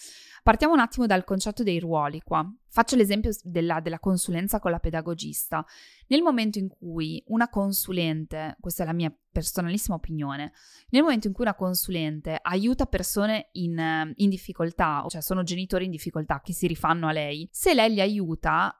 Partiamo 0.43 0.73
un 0.73 0.79
attimo 0.79 1.05
dal 1.05 1.23
concetto 1.23 1.63
dei 1.63 1.79
ruoli 1.79 2.21
qua. 2.21 2.45
Faccio 2.71 2.95
l'esempio 2.95 3.31
della, 3.43 3.79
della, 3.79 3.99
consulenza 3.99 4.59
con 4.59 4.71
la 4.71 4.79
pedagogista. 4.79 5.65
Nel 6.07 6.21
momento 6.21 6.59
in 6.59 6.67
cui 6.67 7.21
una 7.27 7.49
consulente, 7.49 8.55
questa 8.59 8.83
è 8.83 8.85
la 8.85 8.93
mia 8.93 9.15
personalissima 9.31 9.95
opinione, 9.95 10.53
nel 10.89 11.03
momento 11.03 11.27
in 11.27 11.33
cui 11.33 11.43
una 11.45 11.55
consulente 11.55 12.37
aiuta 12.41 12.85
persone 12.85 13.49
in, 13.53 14.13
in 14.15 14.29
difficoltà, 14.29 15.03
cioè 15.07 15.21
sono 15.21 15.43
genitori 15.43 15.85
in 15.85 15.91
difficoltà 15.91 16.41
che 16.41 16.53
si 16.53 16.67
rifanno 16.67 17.07
a 17.07 17.11
lei, 17.11 17.47
se 17.51 17.73
lei 17.73 17.93
li 17.93 18.01
aiuta, 18.01 18.73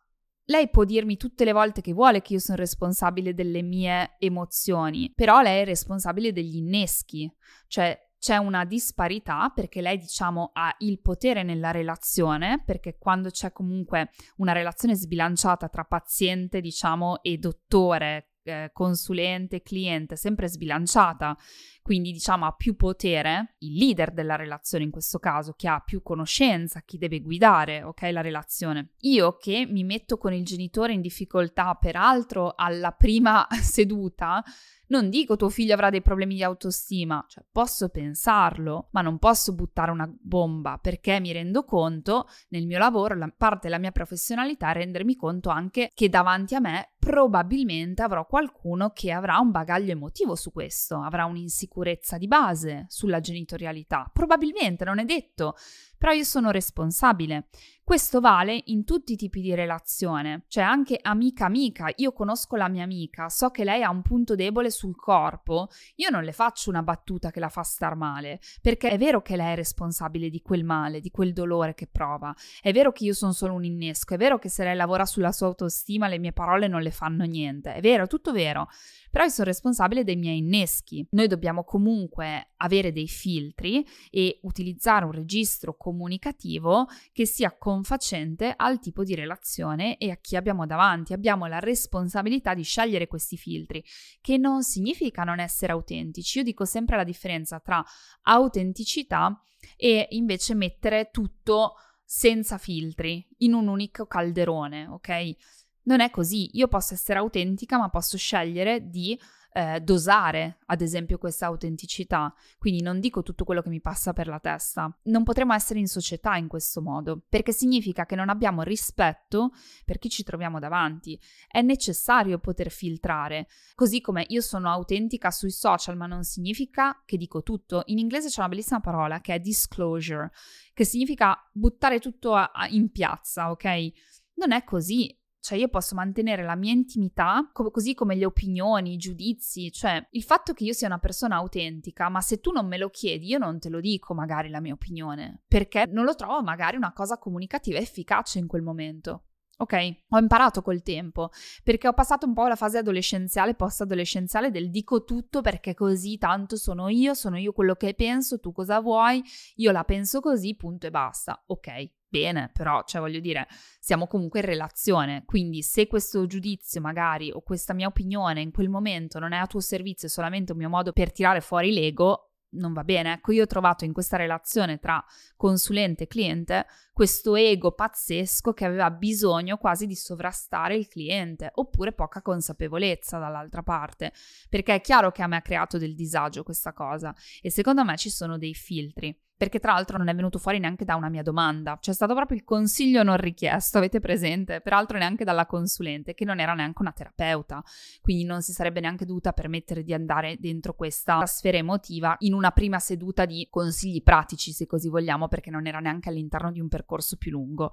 lei 0.50 0.70
può 0.70 0.84
dirmi 0.84 1.16
tutte 1.16 1.46
le 1.46 1.54
volte 1.54 1.82
che 1.82 1.94
vuole 1.94 2.22
che 2.22 2.34
io 2.34 2.40
sono 2.40 2.58
responsabile 2.58 3.34
delle 3.34 3.62
mie 3.62 4.16
emozioni, 4.18 5.12
però 5.14 5.42
lei 5.42 5.62
è 5.62 5.66
responsabile 5.66 6.32
degli 6.32 6.58
inneschi, 6.58 7.32
cioè 7.68 7.98
c'è 8.18 8.36
una 8.36 8.66
disparità 8.66 9.50
perché 9.54 9.80
lei 9.80 9.98
diciamo 9.98 10.50
ha 10.54 10.76
il 10.80 11.00
potere 11.00 11.42
nella 11.44 11.72
relazione 11.72 12.62
perché 12.66 12.98
quando 12.98 13.30
c'è 13.30 13.54
comunque 13.54 14.10
una 14.38 14.52
relazione 14.52 14.94
sbilanciata 14.94 15.70
tra 15.70 15.86
paziente 15.86 16.60
diciamo 16.60 17.22
e 17.22 17.38
dottore 17.38 18.29
eh, 18.50 18.70
consulente, 18.74 19.62
cliente, 19.62 20.16
sempre 20.16 20.48
sbilanciata, 20.48 21.38
quindi 21.82 22.12
diciamo 22.12 22.46
ha 22.46 22.52
più 22.52 22.76
potere, 22.76 23.56
il 23.60 23.74
leader 23.74 24.12
della 24.12 24.36
relazione 24.36 24.84
in 24.84 24.92
questo 24.92 25.18
caso, 25.18 25.54
che 25.54 25.68
ha 25.68 25.80
più 25.80 26.04
conoscenza, 26.04 26.82
chi 26.82 26.98
deve 26.98 27.20
guidare, 27.20 27.82
ok, 27.82 28.02
la 28.12 28.22
relazione. 28.22 28.92
Io 29.00 29.38
che 29.38 29.66
mi 29.68 29.84
metto 29.84 30.18
con 30.18 30.34
il 30.34 30.46
genitore 30.46 30.94
in 30.94 31.02
difficoltà, 31.02 31.74
peraltro 31.76 32.54
alla 32.56 32.92
prima 32.92 33.48
seduta, 33.62 34.44
Non 34.92 35.12
dico 35.12 35.36
tuo 35.36 35.50
figlio 35.50 35.76
avrà 35.76 35.92
dei 35.92 36.02
problemi 36.02 36.34
di 36.34 36.42
autostima, 36.42 37.24
cioè 37.28 37.44
posso 37.52 37.90
pensarlo, 37.90 38.88
ma 38.92 39.02
non 39.02 39.20
posso 39.20 39.54
buttare 39.54 39.92
una 39.92 40.12
bomba 40.20 40.80
perché 40.82 41.20
mi 41.20 41.32
rendo 41.32 41.64
conto 41.64 42.28
nel 42.50 42.66
mio 42.66 42.80
lavoro, 42.80 43.16
la 43.16 43.32
parte 43.36 43.68
della 43.68 43.78
mia 43.78 43.92
professionalità 43.92 44.72
rendermi 44.72 45.16
conto 45.16 45.50
anche 45.50 45.92
che 45.94 46.10
davanti 46.10 46.56
a 46.56 46.60
me 46.60 46.94
probabilmente 47.00 48.02
avrò 48.02 48.26
qualcuno 48.26 48.92
che 48.92 49.12
avrà 49.12 49.40
un 49.40 49.52
bagaglio 49.52 49.92
emotivo 49.92 50.36
su 50.36 50.52
questo, 50.52 51.02
avrà 51.02 51.26
un'insicurezza 51.26 52.18
di 52.18 52.28
base 52.28 52.86
sulla 52.90 53.22
genitorialità. 53.22 54.10
Probabilmente, 54.14 54.84
non 54.84 55.00
è 55.00 55.06
detto, 55.06 55.56
però 55.98 56.12
io 56.12 56.24
sono 56.24 56.52
responsabile. 56.52 57.48
Questo 57.84 58.20
vale 58.20 58.62
in 58.66 58.86
tutti 58.86 59.14
i 59.14 59.16
tipi 59.16 59.42
di 59.42 59.56
relazione, 59.56 60.46
cioè 60.48 60.64
anche 60.64 61.00
amica-amica. 61.02 61.92
Io 61.96 62.14
conosco 62.14 62.56
la 62.56 62.70
mia 62.70 62.84
amica, 62.84 63.30
so 63.30 63.50
che 63.50 63.64
lei 63.64 63.82
ha 63.82 63.90
un 63.90 64.04
punto 64.04 64.36
debole 64.36 64.70
sul 64.70 64.96
corpo, 64.96 65.70
io 65.96 66.10
non 66.12 66.24
le 66.24 66.32
faccio 66.32 66.70
una 66.70 66.84
battuta 66.84 67.32
che 67.32 67.40
la 67.40 67.50
fa 67.50 67.64
star 67.64 67.96
male, 67.96 68.40
perché 68.62 68.90
è 68.90 68.98
vero 69.00 69.24
che 69.24 69.36
lei 69.36 69.54
è 69.54 69.56
responsabile 69.56 70.30
di 70.30 70.40
quel 70.42 70.64
male, 70.64 71.00
di 71.00 71.10
quel 71.10 71.34
dolore 71.34 71.74
che 71.74 71.88
prova, 71.88 72.34
è 72.62 72.72
vero 72.72 72.92
che 72.92 73.06
io 73.06 73.14
sono 73.14 73.32
solo 73.32 73.56
un 73.56 73.64
innesco, 73.64 74.14
è 74.14 74.18
vero 74.18 74.38
che 74.38 74.50
se 74.50 74.64
lei 74.64 74.76
lavora 74.76 75.06
sulla 75.06 75.32
sua 75.32 75.48
autostima 75.48 76.08
le 76.08 76.20
mie 76.20 76.32
parole 76.32 76.68
non 76.68 76.84
le 76.84 76.88
fanno 76.91 77.23
niente, 77.23 77.73
è 77.73 77.82
vero, 77.82 78.08
tutto 78.08 78.32
vero, 78.32 78.67
però 79.10 79.23
io 79.23 79.30
sono 79.30 79.47
responsabile 79.47 80.04
dei 80.04 80.15
miei 80.15 80.38
inneschi. 80.38 81.06
Noi 81.12 81.28
dobbiamo 81.28 81.63
comunque 81.63 82.54
avere 82.58 82.91
dei 82.91 83.08
filtri 83.08 83.86
e 84.10 84.39
utilizzare 84.43 85.06
un 85.06 85.12
registro 85.12 85.75
comunicativo 85.75 86.88
che 87.12 87.25
sia 87.25 87.56
confacente 87.58 88.54
al 88.56 88.80
tipo 88.80 89.04
di 89.04 89.15
relazione 89.15 89.97
e 89.97 90.12
a 90.12 90.17
chi 90.17 90.36
abbiamo 90.36 90.65
davanti. 90.65 91.13
Abbiamo 91.13 91.47
la 91.47 91.60
responsabilità 91.60 92.54
di 92.54 92.63
scegliere 92.63 93.08
questi 93.08 93.38
filtri, 93.38 93.84
che 94.21 94.38
non 94.38 94.63
significa 94.63 95.23
non 95.23 95.39
essere 95.39 95.71
autentici. 95.71 96.39
Io 96.39 96.43
dico 96.43 96.65
sempre 96.65 96.95
la 96.95 97.04
differenza 97.04 97.60
tra 97.60 97.84
autenticità 98.23 99.41
e 99.75 100.08
invece 100.12 100.54
mettere 100.54 101.10
tutto 101.12 101.73
senza 102.12 102.58
filtri 102.58 103.23
in 103.39 103.54
un 103.54 103.67
unico 103.67 104.08
calderone, 104.08 104.88
ok? 104.88 105.36
Non 105.84 106.02
è 106.02 106.10
così, 106.10 106.50
io 106.58 106.68
posso 106.68 106.94
essere 106.94 107.20
autentica 107.20 107.78
ma 107.78 107.89
posso 107.89 108.18
scegliere 108.18 108.89
di 108.89 109.18
eh, 109.52 109.82
dosare, 109.82 110.60
ad 110.68 110.82
esempio, 110.82 111.18
questa 111.18 111.48
autenticità. 111.48 112.34
Quindi 112.58 112.82
non 112.82 113.00
dico 113.00 113.24
tutto 113.24 113.44
quello 113.44 113.62
che 113.62 113.70
mi 113.70 113.82
passa 113.82 114.13
per 114.13 114.28
la 114.28 114.39
testa. 114.39 114.96
Non 115.04 115.24
potremo 115.24 115.54
essere 115.54 115.80
in 115.80 115.88
società 115.88 116.36
in 116.36 116.48
questo 116.48 116.82
modo, 116.82 117.24
perché 117.28 117.52
significa 117.52 118.06
che 118.06 118.15
non 118.15 118.30
abbiamo 118.30 118.62
rispetto 118.62 119.52
per 119.86 119.98
chi 119.98 120.10
ci 120.10 120.24
troviamo 120.24 120.60
davanti. 120.60 121.20
È 121.48 121.62
necessario 121.62 122.39
poter 122.39 122.70
filtrare. 122.70 123.48
Così 123.76 124.02
come 124.02 124.26
io 124.30 124.42
sono 124.42 124.70
autentica 124.70 125.32
sui 125.32 125.52
social, 125.52 125.98
ma 125.98 126.06
non 126.06 126.24
significa 126.24 127.02
che 127.06 127.18
dico 127.18 127.44
tutto. 127.44 127.84
In 127.86 127.98
inglese 127.98 128.30
c'è 128.30 128.39
una 128.39 128.50
bellissima 128.50 128.80
parola 128.80 129.20
che 129.22 129.34
è 129.34 129.39
disclosure, 129.39 130.32
che 130.74 130.86
significa 130.86 131.38
buttare 131.52 132.00
tutto 132.00 132.36
a, 132.36 132.52
a, 132.54 132.68
in 132.68 132.92
piazza, 132.92 133.50
ok? 133.50 133.92
Non 134.36 134.54
è 134.54 134.63
così, 134.63 135.13
cioè 135.39 135.58
io 135.58 135.67
posso 135.67 135.95
mantenere 135.95 136.43
la 136.43 136.56
mia 136.56 136.71
intimità, 136.71 137.49
co- 137.52 137.71
così 137.71 137.93
come 137.93 138.15
le 138.15 138.25
opinioni, 138.25 138.93
i 138.93 138.97
giudizi, 138.97 139.71
cioè 139.71 140.06
il 140.12 140.23
fatto 140.23 140.54
che 140.54 140.63
io 140.63 140.73
sia 140.73 140.88
una 140.88 140.99
persona 140.99 141.36
autentica, 141.36 142.10
ma 142.10 142.21
se 142.21 142.39
tu 142.39 142.52
non 142.52 142.67
me 142.67 142.78
lo 142.78 142.89
chiedi 142.89 143.28
io 143.28 143.38
non 143.38 143.60
te 143.60 143.69
lo 143.69 143.80
dico 143.80 144.13
magari 144.13 144.49
la 144.49 144.60
mia 144.60 144.73
opinione, 144.73 145.41
perché 145.47 145.86
non 145.86 146.06
lo 146.06 146.15
trovo 146.15 146.43
magari 146.43 146.78
una 146.78 146.93
cosa 146.93 147.17
comunicativa 147.17 147.80
efficace 147.80 148.39
in 148.39 148.47
quel 148.47 148.62
momento. 148.62 149.23
Ok, 149.62 149.74
ho 150.12 150.17
imparato 150.17 150.62
col 150.62 150.82
tempo 150.82 151.32
perché 151.65 151.89
ho 151.89 151.93
passato 151.93 152.26
un 152.26 152.34
po' 152.34 152.48
la 152.48 152.56
fase 152.56 152.78
adolescenziale, 152.78 153.56
post-adolescenziale 153.56 154.52
del 154.52 154.69
dico 154.69 155.04
tutto 155.04 155.41
perché 155.41 155.74
così 155.74 156.17
tanto 156.17 156.56
sono 156.56 156.88
io, 156.88 157.13
sono 157.13 157.38
io 157.38 157.52
quello 157.52 157.76
che 157.76 157.93
penso, 157.93 158.39
tu 158.39 158.54
cosa 158.54 158.80
vuoi, 158.80 159.22
io 159.56 159.72
la 159.72 159.84
penso 159.84 160.22
così, 160.22 160.56
punto 160.56 160.88
e 160.88 160.91
basta. 160.91 161.43
Ok, 161.48 161.91
bene, 162.08 162.50
però, 162.54 162.84
cioè 162.86 163.02
voglio 163.02 163.19
dire, 163.19 163.50
siamo 163.82 164.08
comunque 164.08 164.39
in 164.39 164.45
relazione, 164.45 165.24
quindi 165.26 165.62
se 165.62 165.88
questo 165.88 166.26
giudizio 166.26 166.80
magari 166.80 167.30
o 167.30 167.41
questa 167.41 167.74
mia 167.74 167.88
opinione 167.88 168.39
in 168.39 168.52
quel 168.52 168.69
momento 168.69 169.19
non 169.19 169.34
è 169.34 169.38
a 169.38 169.45
tuo 169.45 169.60
servizio, 169.60 170.08
è 170.08 170.12
solamente 170.12 170.54
un 170.54 170.58
mio 170.58 170.69
modo 170.69 170.93
per 170.93 171.12
tirare 171.12 171.41
fuori 171.41 171.74
l'ego, 171.74 172.29
non 172.52 172.74
va 172.74 172.84
bene. 172.84 173.14
Ecco, 173.14 173.32
io 173.32 173.44
ho 173.44 173.48
trovato 173.48 173.86
in 173.86 173.94
questa 173.94 174.18
relazione 174.18 174.80
tra 174.80 175.04
consulente 175.36 176.04
e 176.04 176.08
cliente 176.08 176.66
questo 176.94 177.36
ego 177.36 177.72
pazzesco 177.72 178.54
che 178.54 178.66
aveva 178.66 178.92
bisogno 178.92 179.58
quasi 179.58 179.86
di 179.86 179.96
sovrastare 179.96 180.76
il 180.76 180.88
cliente, 180.88 181.50
oppure 181.56 181.94
poca 181.94 182.22
consapevolezza 182.22 183.18
dall'altra 183.18 183.64
parte, 183.64 184.12
perché 184.50 184.76
è 184.76 184.82
chiaro 184.82 185.12
che 185.12 185.22
a 185.22 185.28
me 185.28 185.38
ha 185.38 185.42
creato 185.42 185.78
del 185.78 185.96
disagio 185.96 186.44
questa 186.44 186.74
cosa 186.74 187.16
e 187.42 187.50
secondo 187.50 187.86
me 187.86 187.96
ci 187.98 188.10
sono 188.10 188.38
dei 188.38 188.54
filtri 188.54 189.18
perché 189.39 189.60
tra 189.60 189.71
l'altro 189.71 189.97
non 189.97 190.10
è 190.10 190.13
venuto 190.13 190.38
fuori 190.38 190.60
neanche 190.60 190.84
da 190.84 190.95
una 190.95 191.08
mia 191.08 191.23
domanda, 191.23 191.78
c'è 191.80 191.93
stato 191.93 192.13
proprio 192.13 192.38
il 192.38 192.43
consiglio 192.43 193.04
non 193.04 193.15
richiesto, 193.15 193.78
avete 193.78 194.02
presente? 194.02 194.60
Peraltro 194.60 194.97
neanche 194.97 195.23
dalla 195.23 195.45
consulente, 195.45 196.13
che 196.13 196.25
non 196.25 196.41
era 196.41 196.54
neanche 196.54 196.82
una 196.82 196.91
terapeuta, 196.91 197.63
quindi 198.02 198.25
non 198.25 198.41
si 198.41 198.52
sarebbe 198.52 198.82
neanche 198.82 199.06
dovuta 199.06 199.32
permettere 199.32 199.82
di 199.82 199.93
andare 199.93 200.36
dentro 200.41 200.73
questa 200.73 201.25
sfera 201.25 201.56
emotiva 201.56 202.17
in 202.19 202.34
una 202.34 202.52
prima 202.52 202.80
seduta 202.80 203.23
di 203.23 203.47
consigli 203.49 204.04
pratici, 204.04 204.52
se 204.52 204.65
così 204.65 204.89
vogliamo, 204.89 205.30
perché 205.30 205.49
non 205.49 205.67
era 205.67 205.80
neanche 205.80 206.10
all'interno 206.10 206.52
di 206.52 206.60
un 206.60 206.67
percorso 206.67 207.15
più 207.15 207.32
lungo. 207.32 207.71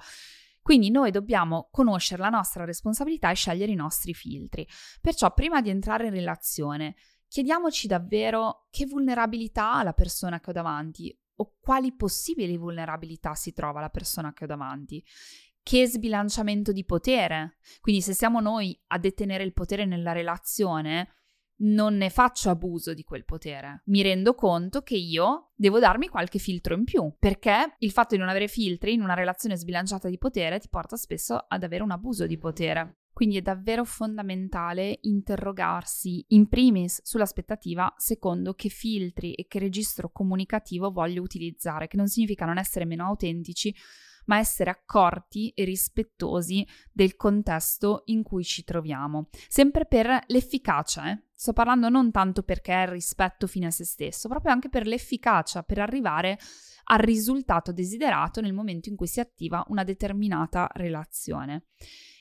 Quindi 0.63 0.93
noi 0.93 1.11
dobbiamo 1.11 1.67
conoscere 1.73 2.23
la 2.23 2.29
nostra 2.29 2.65
responsabilità 2.65 3.29
e 3.29 3.35
scegliere 3.35 3.73
i 3.73 3.77
nostri 3.77 4.15
filtri. 4.15 4.65
Perciò 5.01 5.35
prima 5.35 5.61
di 5.61 5.71
entrare 5.71 6.07
in 6.07 6.13
relazione, 6.13 6.95
chiediamoci 7.27 7.89
davvero 7.89 8.69
che 8.71 8.87
vulnerabilità 8.87 9.73
ha 9.73 9.83
la 9.83 9.95
persona 9.95 10.39
che 10.39 10.51
ho 10.51 10.53
davanti 10.53 11.13
o 11.37 11.55
quali 11.61 11.95
possibili 11.95 12.57
vulnerabilità 12.57 13.35
si 13.35 13.53
trova 13.53 13.81
la 13.81 13.89
persona 13.89 14.33
che 14.33 14.45
ho 14.45 14.47
davanti. 14.47 15.05
Che 15.63 15.87
sbilanciamento 15.87 16.73
di 16.73 16.85
potere. 16.85 17.59
Quindi 17.81 18.01
se 18.01 18.13
siamo 18.13 18.41
noi 18.41 18.79
a 18.89 18.99
detenere 18.99 19.45
il 19.45 19.53
potere 19.53 19.85
nella 19.85 20.13
relazione, 20.13 21.09
non 21.59 21.97
ne 21.97 22.11
faccio 22.11 22.51
abuso 22.51 22.93
di 22.93 23.03
quel 23.03 23.25
potere. 23.25 23.83
Mi 23.87 24.03
rendo 24.03 24.35
conto 24.35 24.83
che 24.83 24.97
io 24.97 25.53
devo 25.55 25.79
darmi 25.79 26.09
qualche 26.09 26.39
filtro 26.39 26.75
in 26.75 26.85
più, 26.85 27.15
perché 27.19 27.77
il 27.79 27.91
fatto 27.91 28.15
di 28.15 28.21
non 28.21 28.29
avere 28.29 28.49
filtri 28.49 28.93
in 28.93 29.01
una 29.01 29.15
relazione 29.15 29.57
sbilanciata 29.57 30.09
di 30.09 30.19
potere 30.19 30.59
ti 30.59 30.69
porta 30.69 30.97
spesso 30.97 31.37
ad 31.49 31.63
avere 31.63 31.83
un 31.83 31.91
abuso 31.91 32.27
di 32.27 32.37
potere. 32.37 32.99
Quindi 33.17 33.39
è 33.39 33.41
davvero 33.41 33.87
fondamentale 33.87 34.99
interrogarsi 35.01 36.23
in 36.29 36.49
primis 36.49 37.01
sull'aspettativa 37.03 37.95
secondo 37.97 38.53
che 38.53 38.69
filtri 38.69 39.33
e 39.33 39.47
che 39.47 39.59
registro 39.59 40.11
comunicativo 40.11 40.91
voglio 40.91 41.23
utilizzare, 41.23 41.89
che 41.89 41.97
non 41.97 42.09
significa 42.09 42.45
non 42.45 42.59
essere 42.59 42.85
meno 42.85 43.07
autentici, 43.07 43.75
ma 44.27 44.37
essere 44.37 44.69
accorti 44.69 45.49
e 45.55 45.65
rispettosi 45.65 46.67
del 46.93 47.17
contesto 47.17 48.03
in 48.05 48.23
cui 48.23 48.45
ci 48.45 48.65
troviamo. 48.65 49.31
Sempre 49.49 49.87
per 49.87 50.25
l'efficacia, 50.27 51.11
eh? 51.11 51.23
sto 51.33 51.55
parlando 51.55 51.89
non 51.89 52.11
tanto 52.11 52.43
perché 52.43 52.75
è 52.75 52.83
il 52.83 52.89
rispetto 52.89 53.47
fine 53.47 53.69
a 53.69 53.71
se 53.71 53.87
stesso, 53.87 54.29
proprio 54.29 54.53
anche 54.53 54.69
per 54.69 54.87
l'efficacia, 54.87 55.63
per 55.63 55.79
arrivare 55.79 56.39
al 56.89 56.99
risultato 56.99 57.73
desiderato 57.73 58.43
nel 58.43 58.53
momento 58.53 58.91
in 58.91 58.97
cui 58.97 59.07
si 59.07 59.21
attiva 59.21 59.65
una 59.69 59.85
determinata 59.85 60.69
relazione. 60.75 61.69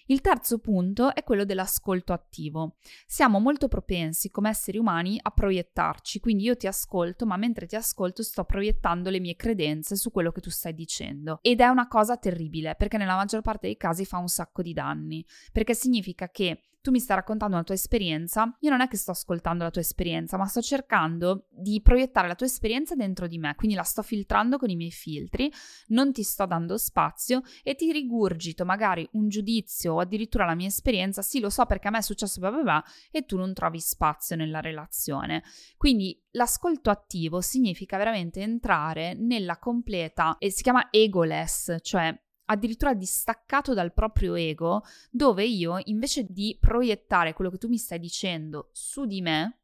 Il 0.08 0.22
terzo 0.22 0.60
punto 0.60 1.16
è 1.16 1.24
quello 1.24 1.46
dell'ascolto 1.46 2.14
attivo. 2.14 2.76
Siamo 3.08 3.40
molto 3.40 3.68
propensi 3.68 4.30
come 4.30 4.50
esseri 4.50 4.78
umani 4.78 5.20
a 5.20 5.32
proiettarci, 5.32 6.20
quindi 6.20 6.44
io 6.44 6.56
ti 6.56 6.68
ascolto, 6.68 7.26
ma 7.26 7.38
mentre 7.38 7.66
ti 7.66 7.76
ascolto 7.76 8.22
sto 8.22 8.44
proiettando 8.44 9.10
le 9.10 9.20
mie 9.20 9.36
credenze 9.36 9.96
su 9.96 10.12
quello 10.12 10.32
che 10.32 10.42
tu 10.42 10.52
stai 10.52 10.76
dicendo. 10.76 11.40
Ed 11.42 11.60
è 11.60 11.66
una 11.68 11.88
cosa 11.88 12.18
terribile, 12.18 12.76
perché 12.76 12.98
nella 12.98 13.16
maggior 13.16 13.42
parte 13.42 13.66
dei 13.66 13.78
casi 13.78 14.06
fa 14.06 14.18
un 14.20 14.28
sacco 14.28 14.62
di 14.62 14.74
danni, 14.74 15.26
perché 15.52 15.74
significa 15.74 16.30
che 16.30 16.62
tu 16.86 16.92
mi 16.92 17.00
stai 17.00 17.16
raccontando 17.16 17.56
una 17.56 17.64
tua 17.64 17.74
esperienza, 17.74 18.56
io 18.60 18.70
non 18.70 18.80
è 18.80 18.88
che 18.88 18.96
sto 18.96 19.10
ascoltando 19.10 19.64
la 19.64 19.72
tua 19.72 19.82
esperienza, 19.82 20.38
ma 20.38 20.46
sto 20.46 20.62
cercando 20.62 21.48
di 21.50 21.82
proiettare 21.82 22.28
la 22.28 22.36
tua 22.36 22.46
esperienza 22.46 22.94
dentro 22.94 23.26
di 23.26 23.40
me, 23.40 23.56
quindi 23.56 23.76
la 23.76 23.82
sto 23.82 24.04
filtrando 24.04 24.60
con 24.60 24.70
i 24.70 24.76
miei 24.76 24.92
filtri, 24.92 25.52
non 25.88 26.14
ti 26.14 26.22
sto 26.22 26.46
dando 26.46 26.78
spazio 26.78 27.42
e 27.64 27.74
ti 27.74 27.92
rigurgito 27.92 28.66
magari 28.66 29.10
un 29.14 29.30
giudizio 29.30 29.96
o 29.96 30.00
addirittura 30.00 30.46
la 30.46 30.54
mia 30.54 30.68
esperienza, 30.68 31.24
sì 31.24 31.40
lo 31.40 31.50
so 31.50 31.66
perché 31.66 31.88
a 31.88 31.92
me 31.92 31.98
è 31.98 32.02
successo 32.04 32.40
bla 32.40 32.52
bla 32.52 32.62
bla 32.62 32.84
e 33.10 33.26
tu 33.26 33.36
non 33.36 33.56
trovi 33.56 33.80
spazio 33.80 34.36
nella 34.36 34.62
relazione. 34.62 35.42
Quindi 35.78 36.22
l'ascolto 36.34 36.92
attivo 36.92 37.42
significa 37.42 37.98
veramente 37.98 38.42
entrare 38.42 39.16
nella 39.16 39.58
completa 39.58 40.36
e 40.38 40.52
si 40.52 40.62
chiama 40.62 40.90
egoless, 40.92 41.78
cioè 41.82 42.16
addirittura 42.46 42.94
distaccato 42.94 43.74
dal 43.74 43.94
proprio 43.94 44.36
ego, 44.36 44.84
dove 45.10 45.46
io 45.46 45.80
invece 45.86 46.26
di 46.30 46.58
proiettare 46.60 47.34
quello 47.34 47.50
che 47.50 47.58
tu 47.58 47.68
mi 47.68 47.78
stai 47.78 48.00
dicendo 48.00 48.70
su 48.72 49.06
di 49.06 49.22
me, 49.22 49.60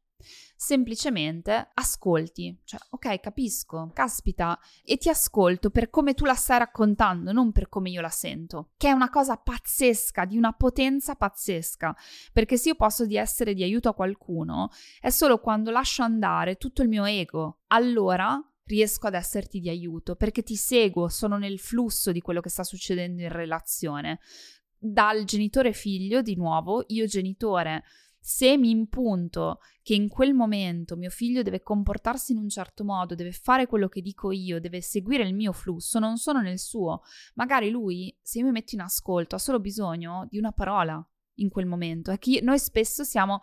semplicemente 0.56 1.70
ascolti, 1.74 2.60
cioè 2.64 2.78
ok 2.90 3.20
capisco, 3.20 3.90
caspita, 3.92 4.58
e 4.84 4.96
ti 4.96 5.08
ascolto 5.08 5.70
per 5.70 5.90
come 5.90 6.14
tu 6.14 6.24
la 6.24 6.34
stai 6.34 6.58
raccontando, 6.58 7.32
non 7.32 7.50
per 7.50 7.68
come 7.68 7.90
io 7.90 8.00
la 8.00 8.08
sento, 8.08 8.70
che 8.76 8.88
è 8.88 8.92
una 8.92 9.10
cosa 9.10 9.36
pazzesca, 9.36 10.24
di 10.24 10.36
una 10.36 10.52
potenza 10.52 11.16
pazzesca, 11.16 11.96
perché 12.32 12.56
se 12.56 12.70
io 12.70 12.74
posso 12.76 13.06
di 13.06 13.16
essere 13.16 13.54
di 13.54 13.62
aiuto 13.62 13.88
a 13.88 13.94
qualcuno 13.94 14.70
è 15.00 15.10
solo 15.10 15.40
quando 15.40 15.70
lascio 15.70 16.02
andare 16.02 16.56
tutto 16.56 16.82
il 16.82 16.88
mio 16.88 17.04
ego, 17.04 17.62
allora 17.68 18.40
riesco 18.64 19.06
ad 19.06 19.14
esserti 19.14 19.60
di 19.60 19.68
aiuto, 19.68 20.14
perché 20.14 20.42
ti 20.42 20.56
seguo, 20.56 21.08
sono 21.08 21.36
nel 21.38 21.58
flusso 21.58 22.12
di 22.12 22.20
quello 22.20 22.40
che 22.40 22.48
sta 22.48 22.64
succedendo 22.64 23.22
in 23.22 23.28
relazione. 23.30 24.20
Dal 24.76 25.24
genitore 25.24 25.72
figlio, 25.72 26.22
di 26.22 26.36
nuovo, 26.36 26.84
io 26.88 27.06
genitore 27.06 27.84
se 28.24 28.56
mi 28.56 28.70
impunto 28.70 29.58
che 29.82 29.94
in 29.94 30.06
quel 30.06 30.32
momento 30.32 30.94
mio 30.94 31.10
figlio 31.10 31.42
deve 31.42 31.60
comportarsi 31.60 32.30
in 32.30 32.38
un 32.38 32.48
certo 32.48 32.84
modo, 32.84 33.16
deve 33.16 33.32
fare 33.32 33.66
quello 33.66 33.88
che 33.88 34.00
dico 34.00 34.30
io, 34.30 34.60
deve 34.60 34.80
seguire 34.80 35.24
il 35.24 35.34
mio 35.34 35.50
flusso, 35.50 35.98
non 35.98 36.18
sono 36.18 36.40
nel 36.40 36.60
suo. 36.60 37.02
Magari 37.34 37.68
lui, 37.68 38.16
se 38.22 38.38
io 38.38 38.44
mi 38.44 38.52
metto 38.52 38.76
in 38.76 38.80
ascolto, 38.82 39.34
ha 39.34 39.40
solo 39.40 39.58
bisogno 39.58 40.28
di 40.30 40.38
una 40.38 40.52
parola 40.52 41.04
in 41.36 41.48
quel 41.48 41.66
momento. 41.66 42.12
È 42.12 42.18
che 42.18 42.40
noi 42.42 42.60
spesso 42.60 43.02
siamo 43.02 43.40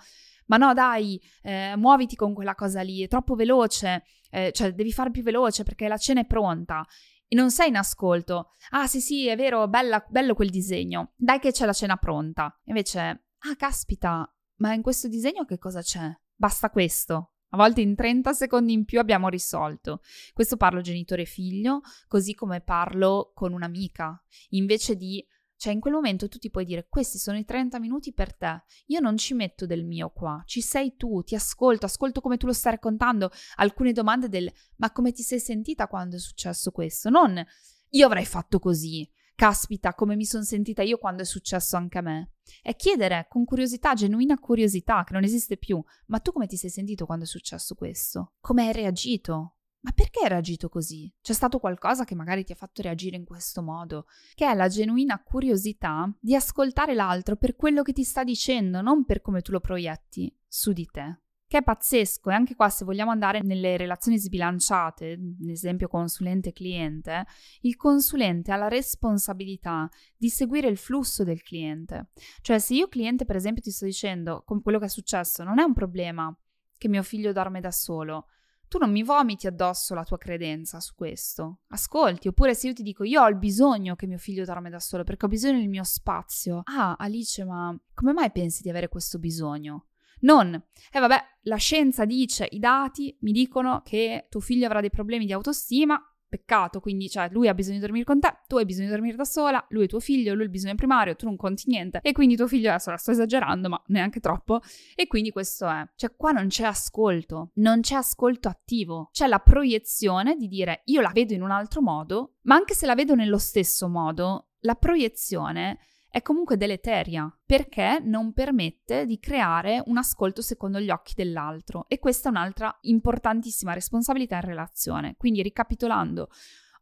ma 0.50 0.58
no 0.58 0.74
dai, 0.74 1.22
eh, 1.42 1.76
muoviti 1.76 2.16
con 2.16 2.34
quella 2.34 2.56
cosa 2.56 2.82
lì, 2.82 3.04
è 3.04 3.08
troppo 3.08 3.36
veloce, 3.36 4.04
eh, 4.30 4.52
cioè 4.52 4.74
devi 4.74 4.92
fare 4.92 5.12
più 5.12 5.24
veloce 5.24 5.64
perché 5.64 5.88
la 5.88 5.98
cena 5.98 6.22
è 6.22 6.26
pronta. 6.26 6.86
E 7.28 7.36
non 7.36 7.52
sei 7.52 7.70
in 7.70 7.76
ascolto. 7.76 8.54
Ah 8.72 8.88
sì 8.88 9.00
sì, 9.00 9.28
è 9.28 9.36
vero, 9.36 9.68
bella, 9.68 10.04
bello 10.10 10.34
quel 10.34 10.50
disegno. 10.50 11.14
Dai 11.16 11.40
che 11.40 11.52
c'è 11.52 11.66
la 11.66 11.74
cena 11.74 11.96
pronta. 11.98 12.60
Invece, 12.66 13.00
ah 13.02 13.56
caspita, 13.56 14.28
ma 14.58 14.74
in 14.74 14.82
questo 14.82 15.08
disegno 15.08 15.46
che 15.46 15.60
cosa 15.60 15.82
c'è? 15.82 16.12
Basta 16.34 16.72
questo. 16.72 17.34
A 17.52 17.58
volte 17.58 17.82
in 17.82 17.96
30 17.96 18.34
secondi 18.34 18.74
in 18.74 18.86
più 18.86 19.00
abbiamo 19.00 19.30
risolto. 19.30 20.02
Questo 20.34 20.58
parlo 20.58 20.82
genitore 20.82 21.26
figlio, 21.26 21.82
così 22.08 22.34
come 22.34 22.62
parlo 22.62 23.32
con 23.36 23.54
un'amica. 23.54 24.24
Invece 24.50 24.96
di 24.96 25.24
cioè, 25.60 25.74
in 25.74 25.82
quel 25.82 25.94
momento 25.94 26.30
tu 26.30 26.38
ti 26.38 26.50
puoi 26.50 26.64
dire: 26.64 26.88
Questi 26.88 27.18
sono 27.18 27.38
i 27.38 27.44
30 27.44 27.80
minuti 27.80 28.14
per 28.14 28.34
te. 28.34 28.64
Io 28.86 29.02
non 29.02 29.18
ci 29.18 29.34
metto 29.34 29.66
del 29.66 29.84
mio 29.84 30.10
qua. 30.10 30.42
Ci 30.46 30.62
sei 30.62 30.96
tu, 30.96 31.22
ti 31.22 31.36
ascolto, 31.36 31.86
ascolto 31.86 32.22
come 32.22 32.38
tu 32.38 32.46
lo 32.46 32.54
stai 32.54 32.72
raccontando. 32.72 33.30
Alcune 33.58 33.92
domande 33.92 34.30
del: 34.30 34.50
Ma 34.78 34.90
come 34.94 35.12
ti 35.12 35.22
sei 35.22 35.42
sentita 35.42 35.88
quando 35.88 36.16
è 36.16 36.20
successo 36.20 36.72
questo? 36.72 37.10
Non 37.10 37.46
io 37.90 38.06
avrei 38.06 38.24
fatto 38.26 38.60
così 38.60 39.06
caspita, 39.36 39.94
come 39.94 40.16
mi 40.16 40.26
sono 40.26 40.44
sentita 40.44 40.82
io 40.82 40.98
quando 40.98 41.24
è 41.24 41.26
successo 41.26 41.76
anche 41.76 41.98
a 41.98 42.02
me. 42.02 42.32
È 42.62 42.76
chiedere 42.78 43.26
con 43.30 43.44
curiosità, 43.44 43.94
genuina 43.94 44.40
curiosità, 44.40 45.04
che 45.04 45.12
non 45.14 45.24
esiste 45.24 45.58
più. 45.58 45.84
Ma 46.06 46.20
tu 46.20 46.32
come 46.32 46.48
ti 46.48 46.56
sei 46.56 46.70
sentito 46.70 47.06
quando 47.06 47.26
è 47.26 47.28
successo 47.28 47.76
questo? 47.76 48.36
Come 48.40 48.68
hai 48.68 48.74
reagito? 48.74 49.56
Ma 49.82 49.92
perché 49.92 50.24
hai 50.24 50.30
reagito 50.30 50.68
così? 50.68 51.12
C'è 51.22 51.34
stato 51.34 51.60
qualcosa 51.60 52.04
che 52.04 52.16
magari 52.16 52.44
ti 52.44 52.52
ha 52.52 52.56
fatto 52.56 52.82
reagire 52.82 53.16
in 53.16 53.26
questo 53.26 53.62
modo? 53.62 54.08
Che 54.34 54.46
è 54.46 54.54
la 54.54 54.68
genuina 54.68 55.22
curiosità 55.24 56.12
di 56.20 56.36
ascoltare 56.36 56.94
l'altro 56.94 57.38
per 57.38 57.56
quello 57.56 57.82
che 57.82 57.94
ti 57.94 58.04
sta 58.04 58.24
dicendo, 58.24 58.82
non 58.82 59.06
per 59.06 59.22
come 59.22 59.42
tu 59.42 59.52
lo 59.52 59.62
proietti 59.62 60.36
su 60.48 60.74
di 60.74 60.86
te 60.86 61.22
che 61.50 61.58
è 61.58 61.64
pazzesco 61.64 62.30
e 62.30 62.36
anche 62.36 62.54
qua 62.54 62.70
se 62.70 62.86
vogliamo 62.86 63.10
andare 63.10 63.42
nelle 63.42 63.76
relazioni 63.76 64.20
sbilanciate, 64.20 65.18
l'esempio 65.40 65.88
consulente-cliente, 65.88 67.26
il 67.62 67.76
consulente 67.76 68.52
ha 68.52 68.56
la 68.56 68.68
responsabilità 68.68 69.90
di 70.16 70.30
seguire 70.30 70.68
il 70.68 70.78
flusso 70.78 71.24
del 71.24 71.42
cliente. 71.42 72.12
Cioè 72.42 72.60
se 72.60 72.76
io 72.76 72.88
cliente 72.88 73.26
per 73.26 73.36
esempio 73.36 73.64
ti 73.64 73.72
sto 73.72 73.86
dicendo 73.86 74.44
con 74.46 74.62
quello 74.62 74.78
che 74.78 74.86
è 74.86 74.90
successo, 74.90 75.44
non 75.44 75.58
è 75.58 75.64
un 75.64 75.74
problema 75.74 76.32
che 76.78 76.88
mio 76.88 77.02
figlio 77.02 77.34
dorme 77.34 77.62
da 77.62 77.72
solo, 77.72 78.28
tu 78.70 78.78
non 78.78 78.92
mi 78.92 79.04
vomiti 79.04 79.48
addosso 79.48 79.94
la 79.94 80.06
tua 80.06 80.18
credenza 80.18 80.80
su 80.80 80.94
questo. 80.96 81.64
Ascolti, 81.70 82.30
oppure 82.30 82.56
se 82.56 82.68
io 82.68 82.74
ti 82.74 82.84
dico 82.84 83.04
io 83.04 83.22
ho 83.22 83.28
il 83.28 83.38
bisogno 83.38 83.96
che 83.96 84.08
mio 84.08 84.18
figlio 84.18 84.46
dorme 84.46 84.70
da 84.70 84.80
solo 84.80 85.04
perché 85.04 85.26
ho 85.26 85.30
bisogno 85.30 85.58
del 85.60 85.68
mio 85.68 85.84
spazio. 85.84 86.62
Ah, 86.66 86.96
Alice, 86.98 87.44
ma 87.44 87.78
come 87.94 88.14
mai 88.14 88.32
pensi 88.32 88.62
di 88.62 88.70
avere 88.70 88.88
questo 88.88 89.20
bisogno? 89.20 89.88
Non, 90.22 90.54
eh 90.92 91.00
vabbè, 91.00 91.18
la 91.44 91.56
scienza 91.56 92.06
dice, 92.06 92.48
i 92.52 92.60
dati 92.60 93.18
mi 93.22 93.32
dicono 93.32 93.82
che 93.84 94.28
tuo 94.30 94.40
figlio 94.40 94.66
avrà 94.66 94.82
dei 94.82 94.90
problemi 94.90 95.26
di 95.26 95.34
autostima, 95.34 96.00
peccato, 96.30 96.80
quindi 96.80 97.10
cioè 97.10 97.28
lui 97.32 97.48
ha 97.48 97.54
bisogno 97.54 97.76
di 97.76 97.82
dormire 97.82 98.06
con 98.06 98.20
te, 98.20 98.34
tu 98.48 98.58
hai 98.58 98.66
bisogno 98.66 98.88
di 98.88 98.94
dormire 98.94 99.18
da 99.18 99.26
sola, 99.26 99.66
lui 99.70 99.86
è 99.86 99.88
tuo 99.88 100.00
figlio, 100.00 100.34
lui 100.34 100.44
ha 100.44 100.46
il 100.46 100.52
bisogno 100.52 100.76
primario, 100.76 101.16
tu 101.16 101.26
non 101.26 101.36
conti 101.36 101.64
niente. 101.68 102.00
E 102.02 102.12
quindi 102.12 102.36
tuo 102.36 102.48
figlio 102.48 102.70
adesso 102.70 102.92
la 102.92 102.98
sto 102.98 103.12
esagerando, 103.12 103.70
ma 103.70 103.82
neanche 103.88 104.20
troppo. 104.20 104.62
E 104.96 105.08
quindi 105.08 105.32
questo 105.32 105.68
è. 105.68 105.86
Cioè 105.96 106.16
qua 106.16 106.32
non 106.32 106.48
c'è 106.48 106.66
ascolto, 106.66 107.52
non 107.56 107.82
c'è 107.82 107.96
ascolto 107.96 108.48
attivo, 108.48 109.10
c'è 109.12 109.28
la 109.28 109.40
proiezione 109.40 110.36
di 110.36 110.48
dire 110.48 110.84
io 110.86 111.02
la 111.02 111.12
vedo 111.12 111.34
in 111.34 111.42
un 111.42 111.52
altro 111.52 111.82
modo, 111.82 112.36
ma 112.44 112.56
anche 112.56 112.76
se 112.76 112.86
la 112.86 112.96
vedo 112.96 113.16
nello 113.16 113.38
stesso 113.38 113.88
modo, 113.88 114.52
la 114.62 114.76
proiezione 114.76 115.80
è 116.12 116.22
comunque 116.24 116.58
deleteria 116.58 117.32
perché 117.46 118.02
non 118.04 118.34
permette 118.34 119.06
di 119.06 119.20
creare 119.20 119.82
un 119.86 119.98
ascolto 119.98 120.42
secondo 120.42 120.80
gli 120.80 120.90
occhi 120.90 121.14
dell'altro. 121.16 121.86
E 121.88 122.00
questa 122.00 122.30
è 122.30 122.32
un'altra 122.32 122.76
importantissima 122.82 123.74
responsabilità 123.74 124.36
in 124.36 124.42
relazione. 124.42 125.16
Quindi 125.18 125.44
ricapitolando, 125.44 126.30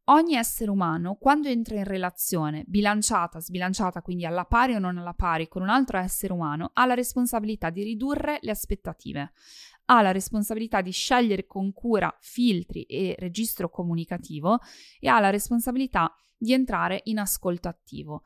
ogni 0.06 0.36
essere 0.36 0.72
umano 0.72 1.16
quando 1.16 1.50
entra 1.50 1.76
in 1.76 1.84
relazione 1.84 2.64
bilanciata, 2.68 3.42
sbilanciata, 3.42 4.02
quindi 4.02 4.26
alla 4.26 4.46
pari 4.46 4.76
o 4.76 4.80
non 4.80 4.98
alla 4.98 5.14
pari 5.14 5.50
con 5.50 5.62
un 5.62 5.70
altro 5.70 5.98
essere 5.98 6.32
umano, 6.32 6.72
ha 6.74 6.86
la 6.86 6.94
responsabilità 6.94 7.70
di 7.70 7.84
ridurre 7.84 8.40
le 8.42 8.52
aspettative, 8.52 9.34
ha 9.86 10.02
la 10.02 10.12
responsabilità 10.12 10.82
di 10.82 10.92
scegliere 10.92 11.46
con 11.46 11.74
cura 11.74 12.16
filtri 12.22 12.84
e 12.84 13.16
registro 13.20 13.70
comunicativo 13.70 14.60
e 15.00 15.10
ha 15.10 15.20
la 15.20 15.30
responsabilità 15.30 16.14
di 16.38 16.54
entrare 16.54 17.02
in 17.06 17.20
ascolto 17.20 17.68
attivo 17.68 18.22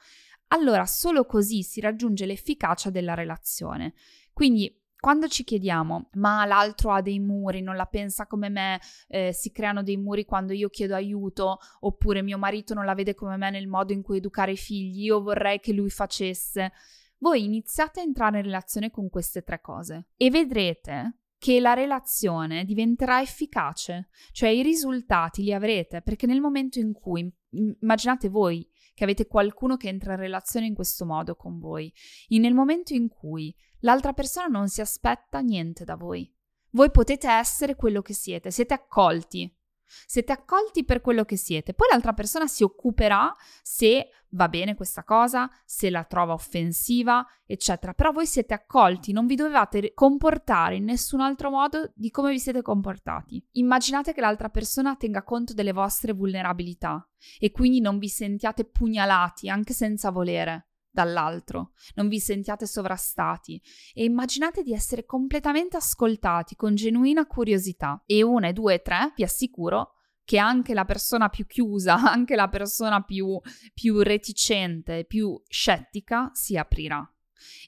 allora 0.51 0.85
solo 0.85 1.25
così 1.25 1.63
si 1.63 1.79
raggiunge 1.79 2.25
l'efficacia 2.25 2.89
della 2.89 3.13
relazione. 3.13 3.93
Quindi 4.33 4.79
quando 5.01 5.27
ci 5.27 5.43
chiediamo, 5.43 6.09
ma 6.13 6.45
l'altro 6.45 6.91
ha 6.91 7.01
dei 7.01 7.19
muri, 7.19 7.61
non 7.61 7.75
la 7.75 7.87
pensa 7.87 8.27
come 8.27 8.49
me, 8.49 8.79
eh, 9.07 9.33
si 9.33 9.51
creano 9.51 9.81
dei 9.81 9.97
muri 9.97 10.25
quando 10.25 10.53
io 10.53 10.69
chiedo 10.69 10.93
aiuto, 10.93 11.57
oppure 11.79 12.21
mio 12.21 12.37
marito 12.37 12.75
non 12.75 12.85
la 12.85 12.93
vede 12.93 13.15
come 13.15 13.35
me 13.35 13.49
nel 13.49 13.67
modo 13.67 13.93
in 13.93 14.03
cui 14.03 14.17
educare 14.17 14.51
i 14.51 14.57
figli, 14.57 15.05
io 15.05 15.21
vorrei 15.23 15.59
che 15.59 15.73
lui 15.73 15.89
facesse. 15.89 16.71
Voi 17.17 17.43
iniziate 17.43 17.99
a 17.99 18.03
entrare 18.03 18.37
in 18.37 18.43
relazione 18.43 18.91
con 18.91 19.09
queste 19.09 19.41
tre 19.41 19.59
cose 19.59 20.09
e 20.17 20.29
vedrete 20.29 21.21
che 21.39 21.59
la 21.59 21.73
relazione 21.73 22.63
diventerà 22.63 23.21
efficace, 23.21 24.09
cioè 24.31 24.49
i 24.49 24.61
risultati 24.61 25.41
li 25.41 25.51
avrete, 25.51 26.03
perché 26.03 26.27
nel 26.27 26.39
momento 26.39 26.77
in 26.77 26.93
cui, 26.93 27.27
immaginate 27.79 28.29
voi, 28.29 28.70
che 28.93 29.03
avete 29.03 29.27
qualcuno 29.27 29.77
che 29.77 29.87
entra 29.87 30.13
in 30.13 30.19
relazione 30.19 30.65
in 30.65 30.73
questo 30.73 31.05
modo 31.05 31.35
con 31.35 31.59
voi, 31.59 31.91
nel 32.39 32.53
momento 32.53 32.93
in 32.93 33.07
cui 33.07 33.55
l'altra 33.79 34.13
persona 34.13 34.47
non 34.47 34.67
si 34.67 34.81
aspetta 34.81 35.39
niente 35.39 35.83
da 35.83 35.95
voi. 35.95 36.31
Voi 36.71 36.91
potete 36.91 37.29
essere 37.29 37.75
quello 37.75 38.01
che 38.01 38.13
siete, 38.13 38.51
siete 38.51 38.73
accolti, 38.73 39.53
siete 40.05 40.31
accolti 40.31 40.83
per 40.85 41.01
quello 41.01 41.23
che 41.23 41.37
siete. 41.37 41.73
Poi 41.73 41.87
l'altra 41.91 42.13
persona 42.13 42.47
si 42.47 42.63
occuperà 42.63 43.33
se 43.61 44.09
va 44.31 44.47
bene 44.47 44.75
questa 44.75 45.03
cosa, 45.03 45.49
se 45.65 45.89
la 45.89 46.03
trova 46.03 46.33
offensiva, 46.33 47.25
eccetera. 47.45 47.93
Però 47.93 48.11
voi 48.11 48.25
siete 48.25 48.53
accolti, 48.53 49.11
non 49.11 49.25
vi 49.25 49.35
dovevate 49.35 49.93
comportare 49.93 50.75
in 50.75 50.85
nessun 50.85 51.21
altro 51.21 51.49
modo 51.49 51.91
di 51.95 52.09
come 52.09 52.31
vi 52.31 52.39
siete 52.39 52.61
comportati. 52.61 53.43
Immaginate 53.53 54.13
che 54.13 54.21
l'altra 54.21 54.49
persona 54.49 54.95
tenga 54.95 55.23
conto 55.23 55.53
delle 55.53 55.73
vostre 55.73 56.13
vulnerabilità 56.13 57.07
e 57.39 57.51
quindi 57.51 57.81
non 57.81 57.97
vi 57.99 58.07
sentiate 58.07 58.65
pugnalati 58.65 59.49
anche 59.49 59.73
senza 59.73 60.11
volere 60.11 60.70
dall'altro, 60.91 61.71
non 61.95 62.07
vi 62.07 62.19
sentiate 62.19 62.67
sovrastati 62.67 63.61
e 63.93 64.03
immaginate 64.03 64.61
di 64.61 64.73
essere 64.73 65.05
completamente 65.05 65.77
ascoltati 65.77 66.55
con 66.55 66.75
genuina 66.75 67.25
curiosità. 67.25 68.03
E 68.05 68.21
una, 68.21 68.51
due, 68.51 68.81
tre, 68.81 69.13
vi 69.15 69.23
assicuro 69.23 69.93
che 70.23 70.37
anche 70.37 70.73
la 70.73 70.85
persona 70.85 71.29
più 71.29 71.45
chiusa, 71.47 71.95
anche 72.11 72.35
la 72.35 72.47
persona 72.47 73.01
più, 73.01 73.39
più 73.73 74.01
reticente, 74.01 75.05
più 75.05 75.41
scettica 75.47 76.29
si 76.33 76.57
aprirà 76.57 77.05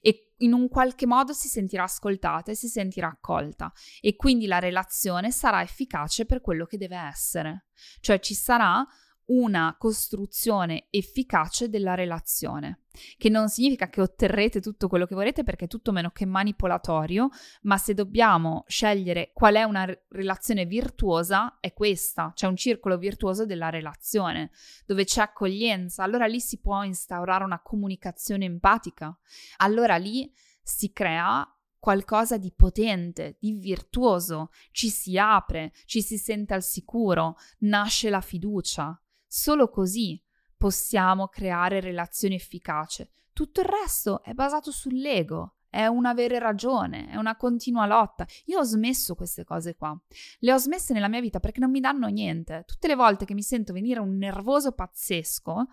e 0.02 0.34
in 0.38 0.54
un 0.54 0.68
qualche 0.68 1.06
modo 1.06 1.34
si 1.34 1.48
sentirà 1.48 1.84
ascoltata 1.84 2.52
e 2.52 2.56
si 2.56 2.68
sentirà 2.68 3.08
accolta 3.08 3.72
e 4.02 4.16
quindi 4.16 4.46
la 4.46 4.60
relazione 4.60 5.32
sarà 5.32 5.62
efficace 5.62 6.26
per 6.26 6.42
quello 6.42 6.66
che 6.66 6.78
deve 6.78 6.98
essere. 6.98 7.68
Cioè 8.00 8.20
ci 8.20 8.34
sarà 8.34 8.86
una 9.26 9.76
costruzione 9.78 10.88
efficace 10.90 11.70
della 11.70 11.96
relazione, 11.96 12.82
che 13.18 13.30
non 13.30 13.50
significa 13.50 13.90
che 13.90 14.02
otterrete 14.02 14.60
tutto 14.60 14.88
quello 14.88 15.06
che 15.06 15.16
vorrete 15.16 15.44
perché 15.44 15.66
è 15.66 15.68
tutto 15.68 15.92
meno 15.92 16.12
che 16.12 16.26
manipolatorio, 16.26 17.30
ma 17.62 17.78
se 17.78 17.94
dobbiamo 17.94 18.64
scegliere 18.68 19.32
qual 19.34 19.56
è 19.56 19.64
una 19.64 19.88
relazione 20.10 20.66
virtuosa, 20.66 21.58
è 21.60 21.74
questa, 21.74 22.32
c'è 22.36 22.48
un 22.48 22.56
circolo 22.56 22.98
virtuoso 22.98 23.46
della 23.46 23.70
relazione, 23.70 24.52
dove 24.86 25.06
c'è 25.06 25.22
accoglienza, 25.22 26.04
allora 26.04 26.26
lì 26.26 26.40
si 26.40 26.60
può 26.60 26.84
instaurare 26.84 27.44
una 27.44 27.62
comunicazione 27.62 28.46
empatica, 28.46 29.18
allora 29.58 29.96
lì 29.96 30.32
si 30.62 30.92
crea 30.92 31.48
qualcosa 31.84 32.38
di 32.38 32.54
potente, 32.54 33.36
di 33.42 33.52
virtuoso, 33.52 34.52
ci 34.72 34.88
si 34.88 35.18
apre, 35.18 35.74
ci 35.84 36.02
si 36.02 36.18
sente 36.18 36.54
al 36.54 36.64
sicuro, 36.64 37.36
nasce 37.60 38.10
la 38.10 38.22
fiducia. 38.22 38.98
Solo 39.36 39.68
così 39.68 40.22
possiamo 40.56 41.28
creare 41.28 41.80
relazioni 41.80 42.36
efficaci. 42.36 43.10
Tutto 43.34 43.62
il 43.62 43.66
resto 43.66 44.22
è 44.22 44.34
basato 44.34 44.72
sull'ego, 44.72 45.56
è 45.70 45.88
un 45.88 46.06
avere 46.06 46.38
ragione, 46.38 47.10
è 47.10 47.16
una 47.16 47.36
continua 47.36 47.88
lotta. 47.88 48.28
Io 48.46 48.60
ho 48.60 48.64
smesso 48.64 49.16
queste 49.16 49.44
cose 49.44 49.74
qua. 49.76 50.00
Le 50.38 50.54
ho 50.54 50.58
smesse 50.58 50.94
nella 50.94 51.08
mia 51.08 51.20
vita 51.20 51.40
perché 51.40 51.60
non 51.60 51.72
mi 51.72 51.80
danno 51.80 52.10
niente. 52.10 52.64
Tutte 52.68 52.88
le 52.88 52.94
volte 52.94 53.26
che 53.26 53.34
mi 53.34 53.42
sento 53.42 53.74
venire 53.74 54.00
un 54.00 54.18
nervoso 54.18 54.74
pazzesco, 54.74 55.66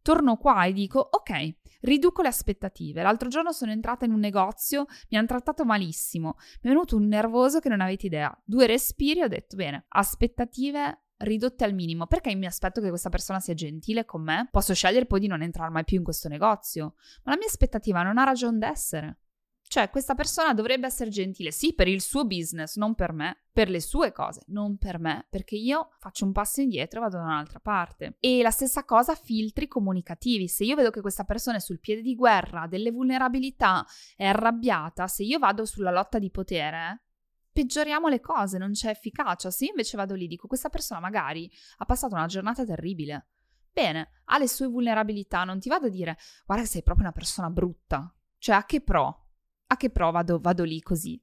torno 0.00 0.36
qua 0.36 0.66
e 0.66 0.72
dico 0.72 1.00
ok, 1.00 1.56
riduco 1.80 2.22
le 2.22 2.28
aspettative. 2.28 3.02
L'altro 3.02 3.28
giorno 3.28 3.50
sono 3.50 3.72
entrata 3.72 4.04
in 4.04 4.12
un 4.12 4.20
negozio, 4.20 4.86
mi 5.08 5.18
hanno 5.18 5.26
trattato 5.26 5.64
malissimo, 5.64 6.36
mi 6.38 6.70
è 6.70 6.72
venuto 6.72 6.94
un 6.94 7.08
nervoso 7.08 7.58
che 7.58 7.68
non 7.68 7.80
avete 7.80 8.06
idea. 8.06 8.32
Due 8.44 8.68
respiri 8.68 9.22
ho 9.22 9.28
detto 9.28 9.56
bene, 9.56 9.86
aspettative 9.88 11.07
ridotte 11.18 11.64
al 11.64 11.74
minimo. 11.74 12.06
Perché 12.06 12.34
mi 12.34 12.46
aspetto 12.46 12.80
che 12.80 12.88
questa 12.88 13.08
persona 13.08 13.40
sia 13.40 13.54
gentile 13.54 14.04
con 14.04 14.22
me? 14.22 14.48
Posso 14.50 14.74
scegliere 14.74 15.06
poi 15.06 15.20
di 15.20 15.26
non 15.26 15.42
entrare 15.42 15.70
mai 15.70 15.84
più 15.84 15.98
in 15.98 16.04
questo 16.04 16.28
negozio, 16.28 16.94
ma 17.24 17.32
la 17.32 17.38
mia 17.38 17.46
aspettativa 17.46 18.02
non 18.02 18.18
ha 18.18 18.24
ragione 18.24 18.58
d'essere. 18.58 19.18
Cioè, 19.68 19.90
questa 19.90 20.14
persona 20.14 20.54
dovrebbe 20.54 20.86
essere 20.86 21.10
gentile, 21.10 21.50
sì, 21.50 21.74
per 21.74 21.88
il 21.88 22.00
suo 22.00 22.24
business, 22.24 22.76
non 22.76 22.94
per 22.94 23.12
me, 23.12 23.44
per 23.52 23.68
le 23.68 23.82
sue 23.82 24.12
cose, 24.12 24.40
non 24.46 24.78
per 24.78 24.98
me, 24.98 25.26
perché 25.28 25.56
io 25.56 25.90
faccio 25.98 26.24
un 26.24 26.32
passo 26.32 26.62
indietro 26.62 26.98
e 26.98 27.02
vado 27.02 27.18
da 27.18 27.24
un'altra 27.24 27.60
parte. 27.60 28.16
E 28.18 28.40
la 28.40 28.50
stessa 28.50 28.84
cosa 28.84 29.14
filtri 29.14 29.68
comunicativi. 29.68 30.48
Se 30.48 30.64
io 30.64 30.74
vedo 30.74 30.88
che 30.88 31.02
questa 31.02 31.24
persona 31.24 31.58
è 31.58 31.60
sul 31.60 31.80
piede 31.80 32.00
di 32.00 32.14
guerra, 32.14 32.62
ha 32.62 32.66
delle 32.66 32.90
vulnerabilità, 32.90 33.84
è 34.16 34.24
arrabbiata, 34.24 35.06
se 35.06 35.24
io 35.24 35.38
vado 35.38 35.66
sulla 35.66 35.90
lotta 35.90 36.18
di 36.18 36.30
potere, 36.30 37.07
peggioriamo 37.58 38.06
le 38.06 38.20
cose, 38.20 38.56
non 38.56 38.70
c'è 38.70 38.90
efficacia. 38.90 39.50
Se 39.50 39.64
io 39.64 39.70
invece 39.70 39.96
vado 39.96 40.14
lì 40.14 40.26
e 40.26 40.28
dico 40.28 40.46
questa 40.46 40.68
persona 40.68 41.00
magari 41.00 41.50
ha 41.78 41.84
passato 41.84 42.14
una 42.14 42.26
giornata 42.26 42.64
terribile. 42.64 43.30
Bene, 43.72 44.22
ha 44.26 44.38
le 44.38 44.46
sue 44.46 44.68
vulnerabilità, 44.68 45.42
non 45.42 45.58
ti 45.58 45.68
vado 45.68 45.86
a 45.86 45.90
dire 45.90 46.16
guarda 46.46 46.64
sei 46.64 46.84
proprio 46.84 47.06
una 47.06 47.14
persona 47.14 47.50
brutta. 47.50 48.14
Cioè, 48.38 48.54
a 48.54 48.64
che 48.64 48.80
pro? 48.80 49.24
a 49.70 49.76
che 49.76 49.90
prova 49.90 50.12
vado, 50.12 50.38
vado 50.38 50.62
lì 50.62 50.80
così? 50.80 51.20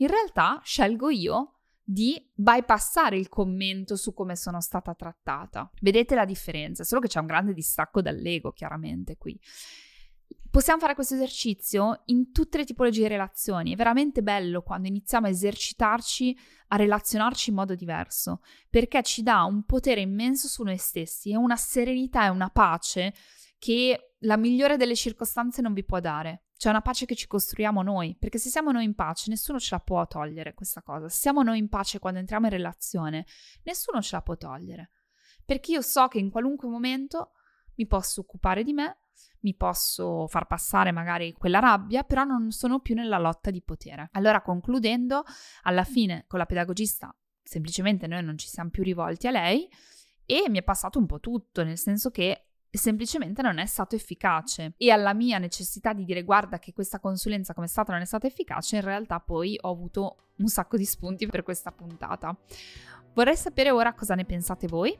In 0.00 0.08
realtà 0.08 0.60
scelgo 0.64 1.10
io 1.10 1.60
di 1.82 2.20
bypassare 2.34 3.16
il 3.16 3.28
commento 3.28 3.96
su 3.96 4.12
come 4.12 4.34
sono 4.34 4.60
stata 4.60 4.94
trattata. 4.94 5.70
Vedete 5.80 6.16
la 6.16 6.24
differenza? 6.24 6.82
Solo 6.82 7.00
che 7.00 7.08
c'è 7.08 7.20
un 7.20 7.26
grande 7.26 7.54
distacco 7.54 8.02
dall'ego, 8.02 8.52
chiaramente, 8.52 9.16
qui. 9.16 9.40
Possiamo 10.50 10.80
fare 10.80 10.94
questo 10.94 11.14
esercizio 11.14 12.02
in 12.06 12.32
tutte 12.32 12.58
le 12.58 12.64
tipologie 12.64 13.02
di 13.02 13.08
relazioni. 13.08 13.74
È 13.74 13.76
veramente 13.76 14.22
bello 14.22 14.62
quando 14.62 14.88
iniziamo 14.88 15.26
a 15.26 15.30
esercitarci 15.30 16.36
a 16.68 16.76
relazionarci 16.76 17.50
in 17.50 17.56
modo 17.56 17.74
diverso, 17.74 18.40
perché 18.70 19.02
ci 19.02 19.22
dà 19.22 19.42
un 19.44 19.64
potere 19.64 20.00
immenso 20.00 20.48
su 20.48 20.62
noi 20.62 20.78
stessi 20.78 21.30
e 21.30 21.36
una 21.36 21.56
serenità 21.56 22.24
e 22.24 22.30
una 22.30 22.50
pace 22.50 23.14
che 23.58 24.14
la 24.20 24.36
migliore 24.36 24.76
delle 24.76 24.96
circostanze 24.96 25.60
non 25.60 25.74
vi 25.74 25.84
può 25.84 26.00
dare. 26.00 26.44
C'è 26.56 26.70
una 26.70 26.80
pace 26.80 27.06
che 27.06 27.14
ci 27.14 27.26
costruiamo 27.26 27.82
noi, 27.82 28.16
perché 28.18 28.38
se 28.38 28.48
siamo 28.48 28.72
noi 28.72 28.84
in 28.84 28.94
pace, 28.94 29.30
nessuno 29.30 29.60
ce 29.60 29.68
la 29.74 29.80
può 29.80 30.06
togliere 30.06 30.54
questa 30.54 30.82
cosa. 30.82 31.08
Se 31.08 31.18
siamo 31.18 31.42
noi 31.42 31.58
in 31.58 31.68
pace 31.68 31.98
quando 31.98 32.18
entriamo 32.18 32.46
in 32.46 32.52
relazione, 32.52 33.26
nessuno 33.62 34.02
ce 34.02 34.16
la 34.16 34.22
può 34.22 34.36
togliere. 34.36 34.90
Perché 35.44 35.72
io 35.72 35.82
so 35.82 36.08
che 36.08 36.18
in 36.18 36.30
qualunque 36.30 36.68
momento 36.68 37.32
mi 37.76 37.86
posso 37.86 38.22
occupare 38.22 38.64
di 38.64 38.72
me, 38.72 38.98
mi 39.40 39.54
posso 39.54 40.26
far 40.28 40.46
passare 40.46 40.90
magari 40.90 41.32
quella 41.32 41.58
rabbia, 41.58 42.02
però 42.02 42.24
non 42.24 42.50
sono 42.50 42.80
più 42.80 42.94
nella 42.94 43.18
lotta 43.18 43.50
di 43.50 43.62
potere. 43.62 44.08
Allora, 44.12 44.42
concludendo, 44.42 45.24
alla 45.62 45.84
fine 45.84 46.24
con 46.26 46.38
la 46.38 46.46
pedagogista 46.46 47.14
semplicemente 47.48 48.06
noi 48.06 48.22
non 48.22 48.36
ci 48.36 48.46
siamo 48.46 48.68
più 48.68 48.82
rivolti 48.82 49.26
a 49.26 49.30
lei 49.30 49.68
e 50.26 50.44
mi 50.48 50.58
è 50.58 50.62
passato 50.62 50.98
un 50.98 51.06
po' 51.06 51.18
tutto, 51.18 51.64
nel 51.64 51.78
senso 51.78 52.10
che 52.10 52.48
semplicemente 52.70 53.40
non 53.40 53.58
è 53.58 53.64
stato 53.64 53.96
efficace. 53.96 54.74
E 54.76 54.90
alla 54.90 55.14
mia 55.14 55.38
necessità 55.38 55.94
di 55.94 56.04
dire 56.04 56.22
guarda 56.22 56.58
che 56.58 56.74
questa 56.74 57.00
consulenza 57.00 57.54
come 57.54 57.66
è 57.66 57.68
stata 57.68 57.92
non 57.92 58.02
è 58.02 58.04
stata 58.04 58.26
efficace 58.26 58.76
in 58.76 58.82
realtà 58.82 59.20
poi 59.20 59.58
ho 59.58 59.70
avuto 59.70 60.16
un 60.36 60.48
sacco 60.48 60.76
di 60.76 60.84
spunti 60.84 61.26
per 61.26 61.42
questa 61.42 61.72
puntata. 61.72 62.36
Vorrei 63.14 63.36
sapere 63.36 63.70
ora 63.70 63.94
cosa 63.94 64.14
ne 64.14 64.26
pensate 64.26 64.66
voi 64.66 64.96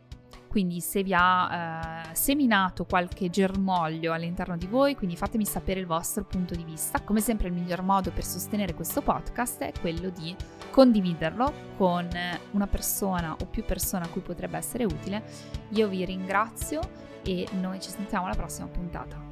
quindi 0.48 0.80
se 0.80 1.02
vi 1.02 1.12
ha 1.14 2.06
eh, 2.10 2.14
seminato 2.14 2.84
qualche 2.84 3.30
germoglio 3.30 4.12
all'interno 4.12 4.56
di 4.56 4.66
voi, 4.66 4.96
quindi 4.96 5.16
fatemi 5.16 5.44
sapere 5.44 5.80
il 5.80 5.86
vostro 5.86 6.24
punto 6.24 6.54
di 6.54 6.64
vista. 6.64 7.02
Come 7.02 7.20
sempre 7.20 7.48
il 7.48 7.54
miglior 7.54 7.82
modo 7.82 8.10
per 8.10 8.24
sostenere 8.24 8.74
questo 8.74 9.02
podcast 9.02 9.60
è 9.62 9.72
quello 9.78 10.08
di 10.10 10.34
condividerlo 10.70 11.52
con 11.76 12.08
una 12.52 12.66
persona 12.66 13.36
o 13.38 13.46
più 13.46 13.64
persone 13.64 14.04
a 14.04 14.08
cui 14.08 14.22
potrebbe 14.22 14.56
essere 14.56 14.84
utile. 14.84 15.22
Io 15.70 15.86
vi 15.88 16.04
ringrazio 16.04 16.80
e 17.22 17.46
noi 17.60 17.80
ci 17.80 17.90
sentiamo 17.90 18.26
alla 18.26 18.34
prossima 18.34 18.68
puntata. 18.68 19.27